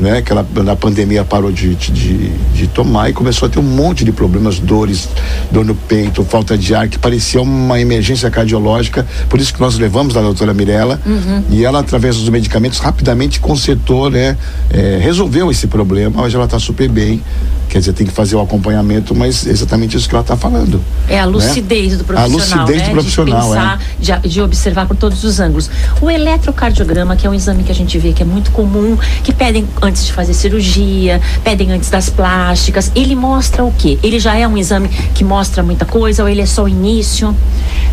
né? 0.00 0.22
Que 0.22 0.32
ela 0.32 0.44
na 0.64 0.74
pandemia 0.74 1.24
parou 1.24 1.52
de, 1.52 1.76
de, 1.76 2.28
de, 2.52 2.66
tomar 2.66 3.08
e 3.08 3.12
começou 3.12 3.46
a 3.46 3.48
ter 3.48 3.60
um 3.60 3.62
monte 3.62 4.04
de 4.04 4.10
problemas, 4.10 4.58
dores, 4.58 5.08
dor 5.52 5.64
no 5.64 5.74
peito, 5.74 6.24
falta 6.24 6.58
de 6.58 6.74
ar, 6.74 6.88
que 6.88 6.98
parecia 6.98 7.40
uma 7.40 7.80
emergência 7.80 8.28
cardiológica. 8.28 9.06
Por 9.30 9.40
isso 9.40 9.54
que 9.54 9.60
nós 9.60 9.78
levamos 9.78 10.16
a 10.16 10.20
doutora 10.20 10.52
Mirella 10.52 11.00
e 11.48 11.64
ela, 11.64 11.78
através 11.78 12.16
dos 12.16 12.28
medicamentos, 12.28 12.80
rapidamente 12.80 13.38
consertou, 13.38 14.10
né? 14.10 14.36
É, 14.68 14.98
resolveu 15.00 15.48
esse 15.50 15.68
problema, 15.68 16.20
hoje 16.22 16.34
ela 16.34 16.46
está 16.46 16.58
super 16.58 16.88
bem. 16.88 17.03
be 17.04 17.63
Quer 17.74 17.80
dizer, 17.80 17.92
tem 17.92 18.06
que 18.06 18.12
fazer 18.12 18.36
o 18.36 18.40
acompanhamento, 18.40 19.16
mas 19.16 19.44
é 19.48 19.50
exatamente 19.50 19.96
isso 19.96 20.08
que 20.08 20.14
ela 20.14 20.22
está 20.22 20.36
falando. 20.36 20.80
É 21.08 21.18
a 21.18 21.26
né? 21.26 21.32
lucidez 21.32 21.98
do 21.98 22.02
A 22.02 22.04
profissional, 22.04 22.66
lucidez 22.66 22.82
né? 22.82 22.86
do 22.86 22.92
profissional, 22.92 23.40
de 23.40 23.48
pensar, 23.48 23.80
de, 23.98 24.28
de 24.28 24.40
observar 24.40 24.86
por 24.86 24.96
todos 24.96 25.24
os 25.24 25.40
ângulos. 25.40 25.68
O 26.00 26.08
eletrocardiograma, 26.08 27.16
que 27.16 27.26
é 27.26 27.30
um 27.30 27.34
exame 27.34 27.64
que 27.64 27.72
a 27.72 27.74
gente 27.74 27.98
vê 27.98 28.12
que 28.12 28.22
é 28.22 28.24
muito 28.24 28.52
comum, 28.52 28.96
que 29.24 29.32
pedem 29.32 29.66
antes 29.82 30.06
de 30.06 30.12
fazer 30.12 30.34
cirurgia, 30.34 31.20
pedem 31.42 31.72
antes 31.72 31.90
das 31.90 32.08
plásticas, 32.08 32.92
ele 32.94 33.16
mostra 33.16 33.64
o 33.64 33.72
quê? 33.72 33.98
Ele 34.04 34.20
já 34.20 34.36
é 34.36 34.46
um 34.46 34.56
exame 34.56 34.88
que 35.12 35.24
mostra 35.24 35.60
muita 35.60 35.84
coisa 35.84 36.22
ou 36.22 36.28
ele 36.28 36.42
é 36.42 36.46
só 36.46 36.62
o 36.62 36.68
início? 36.68 37.34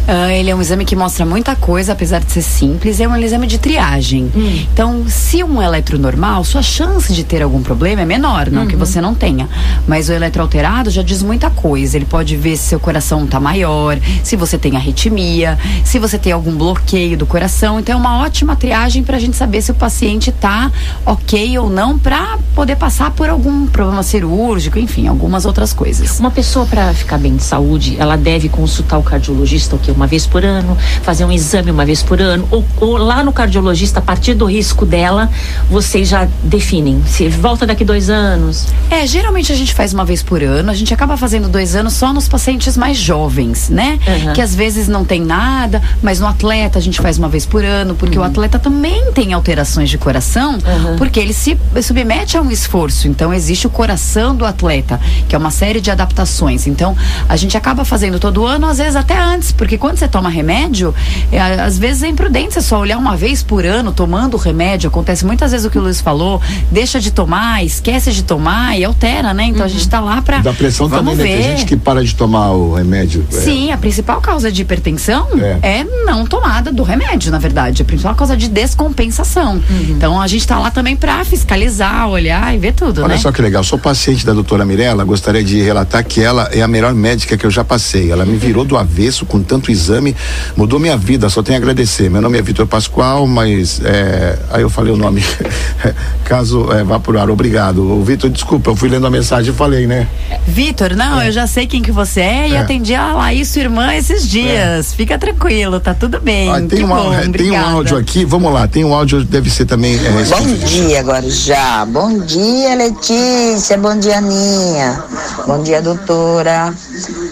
Ah, 0.08 0.32
ele 0.32 0.52
é 0.52 0.56
um 0.56 0.62
exame 0.62 0.86
que 0.86 0.96
mostra 0.96 1.26
muita 1.26 1.56
coisa, 1.56 1.94
apesar 1.94 2.20
de 2.20 2.32
ser 2.32 2.44
simples, 2.44 3.00
é 3.00 3.08
um 3.08 3.16
exame 3.18 3.48
de 3.48 3.58
triagem. 3.58 4.32
Então, 4.72 5.06
se 5.08 5.44
um 5.44 5.60
eletro 5.60 5.98
normal, 5.98 6.44
sua 6.44 6.62
chance 6.62 7.12
de 7.12 7.24
ter 7.24 7.42
algum 7.42 7.64
problema 7.64 8.04
é 8.04 8.06
menor, 8.06 8.52
não 8.52 8.68
que 8.68 8.76
você 8.76 9.02
não 9.02 9.16
tenha. 9.16 9.50
Mas 9.88 10.10
o 10.10 10.14
eletroalterado 10.14 10.90
já 10.90 11.02
diz 11.02 11.22
muita 11.22 11.50
coisa. 11.50 11.98
Ele 11.98 12.06
pode 12.06 12.36
ver 12.36 12.58
se 12.58 12.64
seu 12.70 12.80
coração 12.80 13.26
está 13.26 13.40
maior, 13.40 13.98
se 14.24 14.36
você 14.36 14.58
tem 14.58 14.76
arritmia, 14.76 15.58
se 15.84 16.00
você 16.00 16.18
tem 16.18 16.32
algum 16.32 16.56
bloqueio 16.56 17.18
do 17.18 17.26
coração. 17.26 17.80
Então, 17.80 17.96
é 17.96 17.98
uma 17.98 18.20
ótima 18.20 18.56
triagem 18.56 19.04
para 19.04 19.18
a 19.18 19.20
gente 19.20 19.36
saber 19.38 19.62
se 19.62 19.72
o 19.72 19.76
paciente 19.76 20.30
está 20.30 20.72
ok 21.06 21.58
ou 21.60 21.70
não, 21.70 21.98
para 21.98 22.38
poder 22.56 22.76
passar 22.76 23.12
por 23.12 23.30
algum 23.30 23.68
problema 23.68 24.04
cirúrgico, 24.04 24.80
enfim, 24.80 25.08
algumas 25.08 25.46
outras 25.46 25.74
coisas. 25.74 26.20
Uma 26.20 26.32
pessoa 26.32 26.66
para 26.66 26.94
ficar 26.94 27.18
bem 27.18 27.36
de 27.36 27.44
saúde, 27.44 27.96
ela 28.00 28.16
deve 28.16 28.50
consultar 28.50 28.98
o 28.98 29.04
cardiologista 29.04 29.76
o 29.76 29.80
quê? 29.80 29.92
uma 29.92 30.08
vez 30.08 30.26
por 30.26 30.44
ano, 30.44 30.78
fazer 31.04 31.26
um 31.26 31.32
exame 31.32 31.70
uma 31.70 31.86
vez 31.86 32.02
por 32.02 32.22
ano, 32.22 32.48
ou, 32.50 32.66
ou 32.80 32.98
lá 32.98 33.24
no 33.24 33.32
cardiologista, 33.32 34.00
a 34.00 34.02
partir 34.02 34.34
do 34.34 34.46
risco 34.46 34.86
dela, 34.86 35.30
vocês 35.70 36.08
já 36.08 36.28
definem 36.44 37.02
se 37.06 37.28
volta 37.30 37.66
daqui 37.66 37.84
dois 37.84 38.10
anos. 38.10 38.68
É, 38.90 39.06
geralmente 39.06 39.52
a 39.52 39.56
gente 39.56 39.61
faz 39.70 39.94
uma 39.94 40.04
vez 40.06 40.24
por 40.24 40.42
ano, 40.44 40.72
a 40.72 40.74
gente 40.74 40.94
acaba 40.94 41.16
fazendo 41.18 41.48
dois 41.50 41.76
anos 41.76 41.94
só 41.94 42.12
nos 42.14 42.28
pacientes 42.28 42.76
mais 42.78 42.98
jovens, 42.98 43.70
né? 43.70 44.00
Uhum. 44.08 44.34
Que 44.34 44.42
às 44.42 44.56
vezes 44.56 44.88
não 44.88 45.06
tem 45.06 45.22
nada, 45.22 45.82
mas 46.02 46.20
no 46.20 46.28
atleta 46.28 46.80
a 46.80 46.82
gente 46.82 47.00
faz 47.02 47.18
uma 47.18 47.30
vez 47.30 47.46
por 47.46 47.64
ano, 47.64 47.94
porque 47.96 48.18
o 48.18 48.24
atleta 48.24 48.58
também 48.58 49.12
tem 49.12 49.34
alterações 49.34 49.90
de 49.90 49.98
coração, 49.98 50.54
Uhum. 50.54 50.96
porque 50.98 51.20
ele 51.20 51.34
se 51.34 51.58
submete 51.84 52.38
a 52.38 52.42
um 52.42 52.50
esforço. 52.50 53.08
Então 53.08 53.34
existe 53.34 53.68
o 53.68 53.70
coração 53.70 54.36
do 54.36 54.46
atleta, 54.46 55.00
que 55.28 55.36
é 55.36 55.38
uma 55.38 55.52
série 55.52 55.80
de 55.82 55.92
adaptações. 55.92 56.66
Então 56.68 56.96
a 57.28 57.36
gente 57.36 57.58
acaba 57.58 57.84
fazendo 57.86 58.20
todo 58.20 58.46
ano, 58.46 58.68
às 58.68 58.78
vezes 58.78 58.96
até 58.96 59.20
antes, 59.20 59.52
porque 59.52 59.78
quando 59.78 59.98
você 59.98 60.08
toma 60.08 60.30
remédio, 60.30 60.94
é, 61.32 61.40
às 61.42 61.78
vezes 61.78 62.04
é 62.04 62.08
imprudente 62.08 62.54
você 62.54 62.62
só 62.62 62.80
olhar 62.80 62.98
uma 62.98 63.16
vez 63.18 63.44
por 63.44 63.66
ano 63.66 63.92
tomando 63.92 64.36
o 64.36 64.38
remédio. 64.38 64.88
Acontece 64.88 65.26
muitas 65.26 65.52
vezes 65.52 65.66
o 65.66 65.70
que 65.70 65.78
o 65.78 65.82
Luiz 65.82 66.00
falou, 66.02 66.42
deixa 66.72 67.00
de 67.00 67.12
tomar, 67.12 67.64
esquece 67.64 68.12
de 68.12 68.24
tomar 68.24 68.78
e 68.78 68.84
altera, 68.86 69.34
né? 69.34 69.44
Então 69.52 69.66
a 69.66 69.70
gente 69.70 69.88
tá 69.88 70.00
lá 70.00 70.22
pra. 70.22 70.40
Da 70.40 70.54
pressão 70.54 70.88
vamos 70.88 71.18
também, 71.18 71.36
né? 71.36 71.42
Tem 71.42 71.58
gente 71.58 71.66
que 71.68 71.78
para 71.78 72.04
de 72.04 72.16
tomar 72.16 72.52
o 72.52 72.74
remédio. 72.74 73.26
é, 73.32 73.36
Sim, 73.36 73.72
a 73.72 73.78
principal 73.78 74.20
causa 74.22 74.52
de 74.52 74.62
hipertensão 74.62 75.28
É. 75.62 75.80
é. 75.80 75.84
não 76.06 76.26
tomada 76.26 76.72
do 76.72 76.84
remédio, 76.84 77.32
na 77.32 77.38
verdade. 77.40 77.82
A 77.82 77.86
principal 77.86 78.16
causa 78.16 78.36
de 78.36 78.48
descompensação. 78.50 79.62
Então 79.90 80.20
a 80.22 80.28
gente 80.28 80.46
tá 80.48 80.58
lá 80.60 80.72
também 80.72 80.96
pra 80.96 81.24
fiscalizar, 81.26 82.08
olhar 82.10 82.54
e 82.56 82.58
ver 82.58 82.74
tudo, 82.74 83.00
Olha 83.04 83.16
né? 83.16 83.18
só 83.18 83.32
que 83.32 83.42
legal, 83.42 83.64
sou 83.64 83.78
paciente 83.78 84.26
da 84.26 84.34
doutora 84.34 84.66
Mirella, 84.66 85.04
gostaria 85.04 85.44
de 85.44 85.62
relatar 85.62 86.04
que 86.04 86.22
ela 86.22 86.50
é 86.52 86.62
a 86.62 86.68
melhor 86.68 86.94
médica 86.94 87.38
que 87.38 87.46
eu 87.46 87.52
já 87.52 87.64
passei. 87.64 88.12
Ela 88.12 88.26
me 88.26 88.38
virou 88.38 88.64
do 88.66 88.78
avesso 88.78 89.26
com 89.26 89.42
tanto 89.42 89.72
exame, 89.72 90.16
mudou 90.56 90.80
minha 90.80 90.98
vida, 90.98 91.30
só 91.30 91.42
tenho 91.44 91.58
a 91.58 91.62
agradecer. 91.62 92.10
Meu 92.10 92.22
nome 92.22 92.38
é 92.38 92.42
Vitor 92.42 92.66
Pascoal, 92.68 93.28
mas 93.28 93.82
é, 93.84 94.38
aí 94.52 94.62
eu 94.62 94.70
falei 94.70 94.94
o 94.94 94.98
nome. 94.98 95.24
Caso 96.26 96.72
é, 96.72 96.84
vá 96.84 97.00
por 97.00 97.18
ar, 97.18 97.30
obrigado. 97.30 97.92
Ô, 97.92 98.04
Vitor, 98.04 98.30
desculpa, 98.30 98.70
eu 98.72 98.76
fui 98.76 98.90
lendo 98.90 99.06
a 99.06 99.10
mensagem 99.10 99.31
e 99.40 99.54
falei, 99.54 99.88
né? 99.88 100.08
Vitor, 100.48 100.96
não, 100.96 101.22
eu 101.24 101.32
já 101.32 101.48
sei 101.48 101.66
quem 101.68 101.82
que 101.82 101.92
você 101.92 102.20
é 102.22 102.50
e 102.50 102.54
É. 102.56 102.60
atendi 102.60 102.94
a 102.94 103.14
Laís, 103.14 103.48
sua 103.48 103.62
irmã, 103.62 103.94
esses 103.96 104.28
dias. 104.28 104.94
Fica 104.94 105.18
tranquilo, 105.18 105.80
tá 105.80 105.94
tudo 105.94 106.20
bem. 106.20 106.50
Ah, 106.52 106.62
tem, 106.62 106.84
um, 106.84 106.88
bom, 106.88 107.12
tem 107.32 107.52
um 107.52 107.60
áudio 107.60 107.98
aqui, 107.98 108.26
vamos 108.26 108.52
lá, 108.52 108.68
tem 108.68 108.84
um 108.84 108.94
áudio, 108.94 109.24
deve 109.24 109.50
ser 109.50 109.66
também. 109.66 109.96
é, 109.96 110.10
Bom 110.26 110.46
dia, 110.66 111.02
Guarujá. 111.02 111.86
Bom 111.86 112.20
dia, 112.20 112.76
Letícia. 112.76 113.78
Bom 113.78 113.98
dia, 113.98 114.18
Aninha. 114.18 115.04
Bom 115.48 115.62
dia, 115.64 115.82
doutora. 115.82 116.74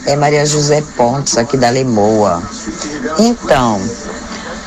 É 0.05 0.15
Maria 0.15 0.45
José 0.45 0.81
Pontes, 0.95 1.37
aqui 1.37 1.57
da 1.57 1.69
Lemoa. 1.69 2.41
Então, 3.19 3.81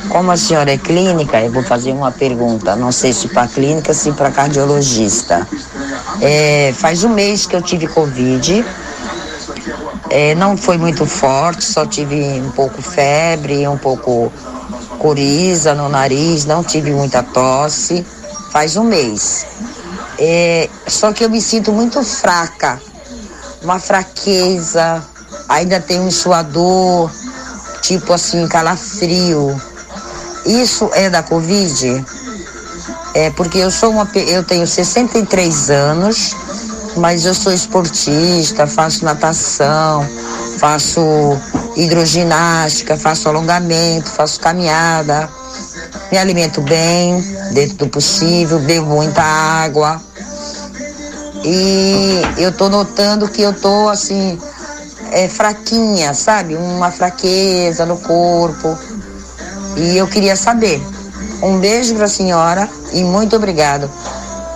como 0.09 0.31
a 0.31 0.37
senhora 0.37 0.71
é 0.71 0.77
clínica, 0.77 1.41
eu 1.41 1.51
vou 1.51 1.63
fazer 1.63 1.91
uma 1.91 2.11
pergunta. 2.11 2.75
Não 2.75 2.91
sei 2.91 3.13
se 3.13 3.27
para 3.27 3.47
clínica, 3.47 3.93
se 3.93 4.11
para 4.11 4.31
cardiologista. 4.31 5.47
É, 6.21 6.73
faz 6.75 7.03
um 7.03 7.09
mês 7.09 7.45
que 7.45 7.55
eu 7.55 7.61
tive 7.61 7.87
Covid. 7.87 8.65
É, 10.09 10.35
não 10.35 10.55
foi 10.55 10.77
muito 10.77 11.05
forte, 11.05 11.63
só 11.65 11.85
tive 11.85 12.15
um 12.39 12.51
pouco 12.51 12.81
febre, 12.81 13.67
um 13.67 13.77
pouco 13.77 14.31
coriza 14.99 15.73
no 15.73 15.89
nariz, 15.89 16.45
não 16.45 16.63
tive 16.63 16.91
muita 16.91 17.23
tosse. 17.23 18.05
Faz 18.51 18.77
um 18.77 18.83
mês. 18.83 19.45
É, 20.19 20.69
só 20.87 21.11
que 21.11 21.23
eu 21.23 21.29
me 21.29 21.41
sinto 21.41 21.71
muito 21.71 22.03
fraca, 22.03 22.79
uma 23.63 23.79
fraqueza, 23.79 25.03
ainda 25.49 25.79
tenho 25.79 26.03
um 26.03 26.11
suador, 26.11 27.09
tipo 27.81 28.13
assim, 28.13 28.47
calafrio. 28.47 29.59
Isso 30.45 30.89
é 30.93 31.09
da 31.09 31.23
Covid? 31.23 32.05
É 33.13 33.29
porque 33.31 33.59
eu 33.59 33.71
sou 33.71 33.91
uma, 33.91 34.09
eu 34.15 34.43
tenho 34.43 34.65
63 34.65 35.69
anos, 35.69 36.35
mas 36.97 37.25
eu 37.25 37.33
sou 37.33 37.53
esportista, 37.53 38.67
faço 38.67 39.05
natação, 39.05 40.07
faço 40.57 41.01
hidroginástica, 41.75 42.97
faço 42.97 43.29
alongamento, 43.29 44.09
faço 44.09 44.39
caminhada, 44.39 45.29
me 46.11 46.17
alimento 46.17 46.61
bem, 46.61 47.21
dentro 47.53 47.77
do 47.77 47.87
possível, 47.87 48.59
bebo 48.59 48.87
muita 48.87 49.21
água. 49.21 50.01
E 51.43 52.21
eu 52.37 52.51
tô 52.51 52.69
notando 52.69 53.27
que 53.27 53.41
eu 53.41 53.53
tô 53.53 53.89
assim, 53.89 54.39
é, 55.11 55.27
fraquinha, 55.27 56.13
sabe? 56.13 56.55
Uma 56.55 56.91
fraqueza 56.91 57.85
no 57.85 57.97
corpo. 57.97 58.77
E 59.77 59.97
eu 59.97 60.07
queria 60.07 60.35
saber. 60.35 60.81
Um 61.41 61.59
beijo 61.59 61.95
para 61.95 62.05
a 62.05 62.09
senhora 62.09 62.69
e 62.93 63.03
muito 63.03 63.35
obrigado. 63.35 63.89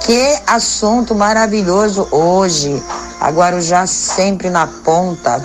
Que 0.05 0.37
assunto 0.47 1.13
maravilhoso 1.13 2.07
hoje. 2.11 2.81
Agora 3.19 3.59
já 3.59 3.85
sempre 3.85 4.49
na 4.49 4.67
ponta. 4.67 5.43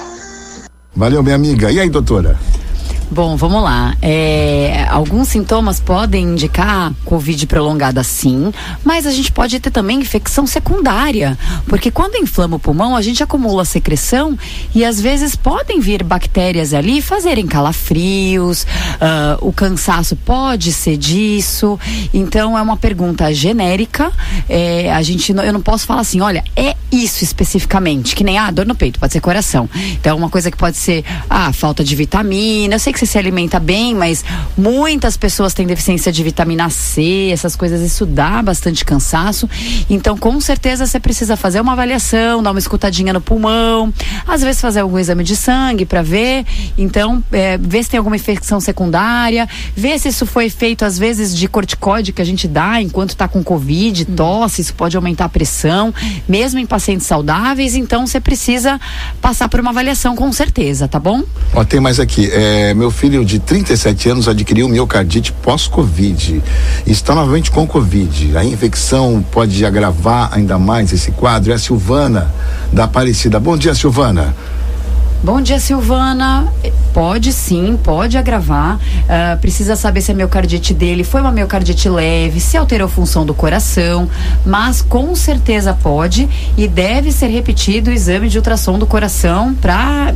Valeu, 0.94 1.22
minha 1.22 1.34
amiga. 1.34 1.70
E 1.70 1.80
aí, 1.80 1.88
doutora? 1.90 2.38
Bom, 3.12 3.36
vamos 3.36 3.62
lá. 3.62 3.94
É, 4.00 4.86
alguns 4.88 5.28
sintomas 5.28 5.78
podem 5.78 6.24
indicar 6.24 6.94
Covid 7.04 7.46
prolongada, 7.46 8.02
sim, 8.02 8.50
mas 8.82 9.06
a 9.06 9.10
gente 9.10 9.30
pode 9.30 9.60
ter 9.60 9.70
também 9.70 10.00
infecção 10.00 10.46
secundária, 10.46 11.38
porque 11.66 11.90
quando 11.90 12.16
inflama 12.16 12.56
o 12.56 12.58
pulmão, 12.58 12.96
a 12.96 13.02
gente 13.02 13.22
acumula 13.22 13.66
secreção 13.66 14.34
e 14.74 14.82
às 14.82 14.98
vezes 14.98 15.36
podem 15.36 15.78
vir 15.78 16.02
bactérias 16.02 16.72
ali 16.72 17.02
fazerem 17.02 17.46
calafrios, 17.46 18.66
ah, 18.98 19.36
o 19.42 19.52
cansaço 19.52 20.16
pode 20.16 20.72
ser 20.72 20.96
disso. 20.96 21.78
Então 22.14 22.56
é 22.56 22.62
uma 22.62 22.78
pergunta 22.78 23.30
genérica. 23.34 24.10
é, 24.48 24.90
a 24.90 25.02
gente, 25.02 25.32
eu 25.32 25.52
não 25.52 25.60
posso 25.60 25.84
falar 25.84 26.00
assim, 26.00 26.22
olha, 26.22 26.42
é 26.56 26.74
isso 26.90 27.22
especificamente, 27.22 28.16
que 28.16 28.24
nem 28.24 28.38
ah, 28.38 28.50
dor 28.50 28.64
no 28.64 28.74
peito, 28.74 28.98
pode 28.98 29.12
ser 29.12 29.20
coração. 29.20 29.68
Então 30.00 30.16
uma 30.16 30.30
coisa 30.30 30.50
que 30.50 30.56
pode 30.56 30.78
ser 30.78 31.04
ah, 31.28 31.52
falta 31.52 31.84
de 31.84 31.94
vitamina. 31.94 32.76
Eu 32.76 32.78
sei 32.78 32.90
que 32.90 33.01
você 33.02 33.06
se 33.06 33.18
alimenta 33.18 33.58
bem, 33.58 33.94
mas 33.94 34.24
muitas 34.56 35.16
pessoas 35.16 35.52
têm 35.52 35.66
deficiência 35.66 36.12
de 36.12 36.22
vitamina 36.22 36.70
C, 36.70 37.30
essas 37.32 37.56
coisas, 37.56 37.80
isso 37.80 38.06
dá 38.06 38.40
bastante 38.42 38.84
cansaço. 38.84 39.50
Então, 39.90 40.16
com 40.16 40.40
certeza, 40.40 40.86
você 40.86 41.00
precisa 41.00 41.36
fazer 41.36 41.60
uma 41.60 41.72
avaliação, 41.72 42.42
dar 42.42 42.52
uma 42.52 42.60
escutadinha 42.60 43.12
no 43.12 43.20
pulmão, 43.20 43.92
às 44.26 44.40
vezes 44.42 44.60
fazer 44.60 44.80
algum 44.80 44.98
exame 44.98 45.24
de 45.24 45.34
sangue 45.34 45.84
para 45.84 46.00
ver. 46.00 46.44
Então, 46.78 47.22
é, 47.32 47.58
ver 47.58 47.82
se 47.82 47.90
tem 47.90 47.98
alguma 47.98 48.14
infecção 48.14 48.60
secundária, 48.60 49.48
ver 49.74 49.98
se 49.98 50.08
isso 50.08 50.24
foi 50.24 50.48
feito, 50.48 50.84
às 50.84 50.96
vezes, 50.96 51.36
de 51.36 51.48
corticoide 51.48 52.12
que 52.12 52.22
a 52.22 52.24
gente 52.24 52.46
dá 52.46 52.80
enquanto 52.80 53.10
está 53.10 53.26
com 53.26 53.42
Covid, 53.42 54.04
tosse, 54.04 54.60
isso 54.60 54.74
pode 54.74 54.96
aumentar 54.96 55.24
a 55.24 55.28
pressão, 55.28 55.92
mesmo 56.28 56.60
em 56.60 56.66
pacientes 56.66 57.06
saudáveis. 57.06 57.74
Então, 57.74 58.06
você 58.06 58.20
precisa 58.20 58.80
passar 59.20 59.48
por 59.48 59.58
uma 59.58 59.70
avaliação, 59.70 60.14
com 60.14 60.30
certeza, 60.30 60.86
tá 60.86 61.00
bom? 61.00 61.22
Ó, 61.52 61.64
tem 61.64 61.80
mais 61.80 61.98
aqui. 61.98 62.30
É, 62.30 62.72
meu 62.74 62.91
filho 62.92 63.24
de 63.24 63.38
37 63.38 64.10
anos 64.10 64.28
adquiriu 64.28 64.68
miocardite 64.68 65.32
pós-Covid. 65.32 66.42
Está 66.86 67.14
novamente 67.14 67.50
com 67.50 67.66
Covid. 67.66 68.36
A 68.36 68.44
infecção 68.44 69.24
pode 69.30 69.64
agravar 69.64 70.30
ainda 70.32 70.58
mais 70.58 70.92
esse 70.92 71.10
quadro. 71.10 71.52
É 71.52 71.54
a 71.54 71.58
Silvana 71.58 72.32
da 72.72 72.84
Aparecida. 72.84 73.40
Bom 73.40 73.56
dia, 73.56 73.74
Silvana. 73.74 74.34
Bom 75.24 75.40
dia, 75.40 75.60
Silvana. 75.60 76.52
Pode 76.92 77.32
sim, 77.32 77.78
pode 77.80 78.18
agravar. 78.18 78.80
Ah, 79.08 79.38
precisa 79.40 79.76
saber 79.76 80.00
se 80.00 80.10
a 80.10 80.14
miocardite 80.14 80.74
dele 80.74 81.04
foi 81.04 81.20
uma 81.20 81.30
miocardite 81.30 81.88
leve, 81.88 82.40
se 82.40 82.56
alterou 82.56 82.86
a 82.86 82.90
função 82.90 83.24
do 83.24 83.32
coração, 83.32 84.10
mas 84.44 84.82
com 84.82 85.14
certeza 85.14 85.78
pode 85.80 86.28
e 86.56 86.66
deve 86.66 87.12
ser 87.12 87.28
repetido 87.28 87.88
o 87.88 87.92
exame 87.92 88.28
de 88.28 88.36
ultrassom 88.36 88.80
do 88.80 88.86
coração 88.86 89.54
para 89.54 90.12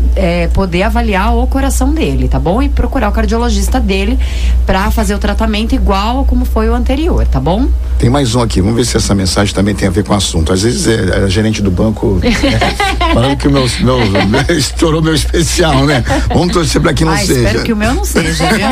poder 0.52 0.82
avaliar 0.82 1.36
o 1.36 1.46
coração 1.46 1.94
dele, 1.94 2.26
tá 2.26 2.40
bom? 2.40 2.60
E 2.60 2.68
procurar 2.68 3.08
o 3.08 3.12
cardiologista 3.12 3.78
dele 3.78 4.18
para 4.66 4.90
fazer 4.90 5.14
o 5.14 5.18
tratamento 5.20 5.72
igual 5.72 6.24
como 6.24 6.44
foi 6.44 6.68
o 6.68 6.74
anterior, 6.74 7.24
tá 7.28 7.38
bom? 7.38 7.68
Tem 7.98 8.10
mais 8.10 8.34
um 8.34 8.42
aqui. 8.42 8.60
Vamos 8.60 8.76
ver 8.76 8.84
se 8.84 8.96
essa 8.96 9.14
mensagem 9.14 9.54
também 9.54 9.74
tem 9.74 9.88
a 9.88 9.90
ver 9.90 10.04
com 10.04 10.12
o 10.12 10.16
assunto. 10.16 10.52
Às 10.52 10.62
vezes 10.62 10.86
é, 10.86 11.18
é 11.18 11.24
a 11.24 11.28
gerente 11.28 11.62
do 11.62 11.70
banco 11.70 12.20
é, 12.22 13.12
falando 13.12 13.36
que 13.38 13.48
o 13.48 13.50
meu, 13.50 13.62
meu 13.62 14.56
estourou 14.56 15.00
meu 15.00 15.14
especial, 15.14 15.86
né? 15.86 16.04
Vamos 16.28 16.52
torcer 16.52 16.80
para 16.80 16.92
que 16.92 17.04
não 17.04 17.12
ah, 17.12 17.18
seja. 17.18 17.40
espero 17.40 17.64
que 17.64 17.72
o 17.72 17.76
meu 17.76 17.94
não 17.94 18.04
seja, 18.04 18.44
viu? 18.48 18.66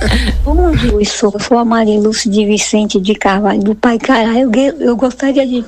Bom 0.44 0.70
dia, 0.72 0.92
eu 0.92 1.04
sou, 1.04 1.34
sou 1.38 1.58
a 1.58 1.64
Marilúcia 1.64 2.30
de 2.30 2.46
Vicente 2.46 2.98
de 2.98 3.14
Carvalho, 3.14 3.62
do 3.62 3.74
Pai 3.74 3.98
Cará. 3.98 4.32
Eu, 4.38 4.50
eu 4.80 4.96
gostaria 4.96 5.46
de 5.46 5.62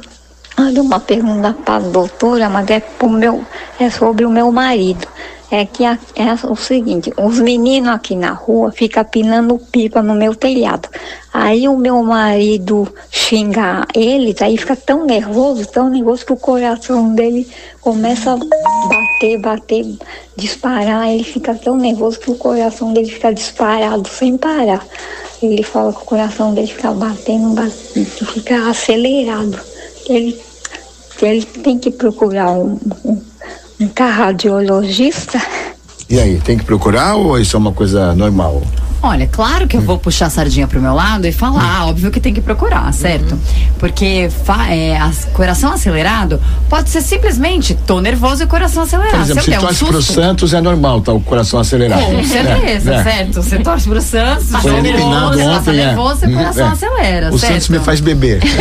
fazer 0.56 0.80
uma 0.80 0.98
pergunta 0.98 1.52
para 1.52 1.76
a 1.76 1.88
doutora, 1.88 2.48
mas 2.48 2.68
é, 2.70 2.80
pro 2.80 3.10
meu, 3.10 3.44
é 3.78 3.90
sobre 3.90 4.24
o 4.24 4.30
meu 4.30 4.50
marido. 4.50 5.06
É 5.54 5.66
que 5.66 5.84
a- 5.84 5.98
é 6.16 6.32
o 6.50 6.56
seguinte, 6.56 7.12
os 7.14 7.38
meninos 7.38 7.90
aqui 7.90 8.16
na 8.16 8.32
rua 8.32 8.72
ficam 8.72 9.04
pinando 9.04 9.58
pipa 9.58 10.02
no 10.02 10.14
meu 10.14 10.34
telhado. 10.34 10.88
Aí 11.30 11.68
o 11.68 11.76
meu 11.76 12.02
marido 12.02 12.88
xinga 13.10 13.86
eles, 13.94 14.40
aí 14.40 14.56
fica 14.56 14.74
tão 14.74 15.04
nervoso, 15.04 15.66
tão 15.66 15.90
nervoso 15.90 16.24
que 16.24 16.32
o 16.32 16.38
coração 16.38 17.14
dele 17.14 17.46
começa 17.82 18.32
a 18.32 18.36
bater, 18.38 19.38
bater, 19.42 19.84
disparar. 20.38 21.10
Ele 21.10 21.22
fica 21.22 21.54
tão 21.54 21.76
nervoso 21.76 22.18
que 22.18 22.30
o 22.30 22.34
coração 22.34 22.94
dele 22.94 23.10
fica 23.10 23.30
disparado 23.30 24.08
sem 24.08 24.38
parar. 24.38 24.82
Ele 25.42 25.62
fala 25.62 25.92
que 25.92 26.00
o 26.00 26.06
coração 26.06 26.54
dele 26.54 26.68
fica 26.68 26.92
batendo, 26.92 27.50
batendo 27.50 28.06
fica 28.06 28.70
acelerado. 28.70 29.60
Ele, 30.08 30.40
ele 31.20 31.44
tem 31.44 31.78
que 31.78 31.90
procurar 31.90 32.52
um, 32.52 32.78
um, 33.04 33.20
um 33.82 33.88
cardiologista. 33.88 35.40
E 36.08 36.18
aí, 36.18 36.38
tem 36.40 36.56
que 36.56 36.64
procurar 36.64 37.14
ou 37.16 37.38
isso 37.38 37.56
é 37.56 37.58
uma 37.58 37.72
coisa 37.72 38.14
normal? 38.14 38.62
Olha, 39.02 39.26
claro 39.26 39.66
que 39.66 39.76
eu 39.76 39.80
vou 39.80 39.98
puxar 39.98 40.26
a 40.26 40.30
sardinha 40.30 40.68
pro 40.68 40.80
meu 40.80 40.94
lado 40.94 41.26
e 41.26 41.32
falar, 41.32 41.86
óbvio 41.88 42.10
que 42.10 42.20
tem 42.20 42.32
que 42.32 42.40
procurar, 42.40 42.92
certo? 42.94 43.36
Porque 43.78 44.28
é, 44.70 44.96
as- 44.96 45.24
coração 45.32 45.72
acelerado 45.72 46.40
pode 46.68 46.88
ser 46.88 47.00
simplesmente 47.02 47.74
tô 47.74 48.00
nervoso 48.00 48.44
e 48.44 48.46
coração 48.46 48.84
acelerado. 48.84 49.12
Por 49.16 49.20
exemplo, 49.22 49.40
Se 49.42 49.44
se 49.46 49.50
der 49.50 49.58
um 49.58 49.62
torce 49.62 49.84
pro 49.84 50.02
Santos 50.02 50.54
é 50.54 50.60
normal, 50.60 51.00
tá 51.00 51.12
o 51.12 51.20
coração 51.20 51.58
acelerado. 51.58 52.00
Com 52.04 52.22
certeza, 52.24 52.92
É, 52.92 52.96
é. 52.96 53.02
certo? 53.02 53.42
Você 53.42 53.58
torce 53.58 53.88
pro 53.88 54.00
Santos, 54.00 54.52
eliminado 54.64 55.36
nervoso, 55.36 55.38
passa 55.56 55.70
ontem, 55.70 55.70
é. 55.80 55.86
nervoso, 55.86 56.20
seu 56.20 56.30
coração 56.32 56.66
É. 56.66 56.70
acelera, 56.70 57.34
O 57.34 57.38
certo? 57.38 57.52
Santos 57.54 57.68
me 57.70 57.78
faz 57.80 58.00
beber. 58.00 58.40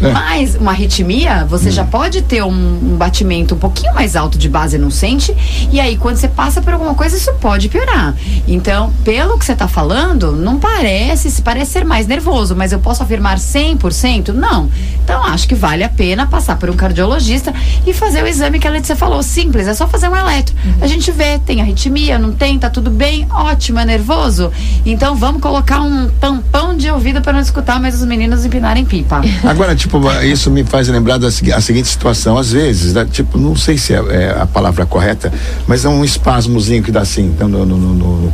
Mas 0.00 0.54
uma 0.54 0.70
arritmia, 0.70 1.44
você 1.44 1.70
já 1.70 1.84
pode 1.84 2.22
ter 2.22 2.42
um, 2.42 2.48
um 2.50 2.96
batimento 2.96 3.54
um 3.54 3.58
pouquinho 3.58 3.92
mais 3.94 4.14
alto 4.16 4.38
de 4.38 4.48
base 4.48 4.78
não 4.78 4.90
sente. 4.90 5.34
E 5.72 5.80
aí, 5.80 5.96
quando 5.96 6.16
você 6.16 6.28
passa 6.28 6.62
por 6.62 6.72
alguma 6.72 6.94
coisa, 6.94 7.16
isso 7.16 7.32
pode 7.34 7.68
piorar. 7.68 8.14
Então, 8.46 8.77
pelo 9.04 9.38
que 9.38 9.44
você 9.44 9.52
está 9.52 9.66
falando, 9.68 10.32
não 10.32 10.58
parece, 10.58 11.30
se 11.30 11.42
parece 11.42 11.72
ser 11.72 11.84
mais 11.84 12.06
nervoso, 12.06 12.54
mas 12.56 12.72
eu 12.72 12.78
posso 12.78 13.02
afirmar 13.02 13.38
100%? 13.38 14.28
Não. 14.32 14.68
Então, 15.04 15.22
acho 15.24 15.48
que 15.48 15.54
vale 15.54 15.82
a 15.84 15.88
pena 15.88 16.26
passar 16.26 16.56
por 16.58 16.68
um 16.70 16.74
cardiologista 16.76 17.52
e 17.86 17.92
fazer 17.92 18.22
o 18.22 18.26
exame 18.26 18.58
que 18.58 18.66
a 18.68 18.70
Letícia 18.70 18.94
falou. 18.96 19.22
Simples, 19.22 19.66
é 19.66 19.74
só 19.74 19.86
fazer 19.88 20.08
um 20.08 20.16
eletro. 20.16 20.54
A 20.80 20.86
gente 20.86 21.10
vê, 21.10 21.38
tem 21.38 21.60
arritmia, 21.60 22.18
não 22.18 22.32
tem, 22.32 22.58
tá 22.58 22.70
tudo 22.70 22.90
bem, 22.90 23.26
ótimo, 23.30 23.78
é 23.80 23.84
nervoso. 23.84 24.50
Então, 24.86 25.14
vamos 25.16 25.40
colocar 25.42 25.80
um 25.80 26.08
tampão 26.20 26.76
de 26.76 26.90
ouvido 26.90 27.20
para 27.20 27.32
não 27.32 27.40
escutar 27.40 27.80
mais 27.80 27.94
os 27.94 28.04
meninos 28.06 28.44
empinarem 28.44 28.84
pipa. 28.84 29.20
Agora, 29.44 29.74
tipo, 29.74 29.98
isso 30.22 30.50
me 30.50 30.62
faz 30.64 30.88
lembrar 30.88 31.18
da 31.18 31.28
a 31.28 31.60
seguinte 31.60 31.88
situação. 31.88 32.36
Às 32.38 32.52
vezes, 32.52 32.92
né, 32.94 33.06
tipo, 33.10 33.38
não 33.38 33.56
sei 33.56 33.78
se 33.78 33.94
é, 33.94 33.96
é 33.96 34.36
a 34.40 34.46
palavra 34.46 34.84
correta, 34.86 35.32
mas 35.66 35.84
é 35.84 35.88
um 35.88 36.04
espasmozinho 36.04 36.82
que 36.82 36.92
dá 36.92 37.00
assim 37.00 37.34
no, 37.40 37.48
no, 37.48 37.64
no- 37.66 37.78
no- 37.94 38.16
no 38.22 38.30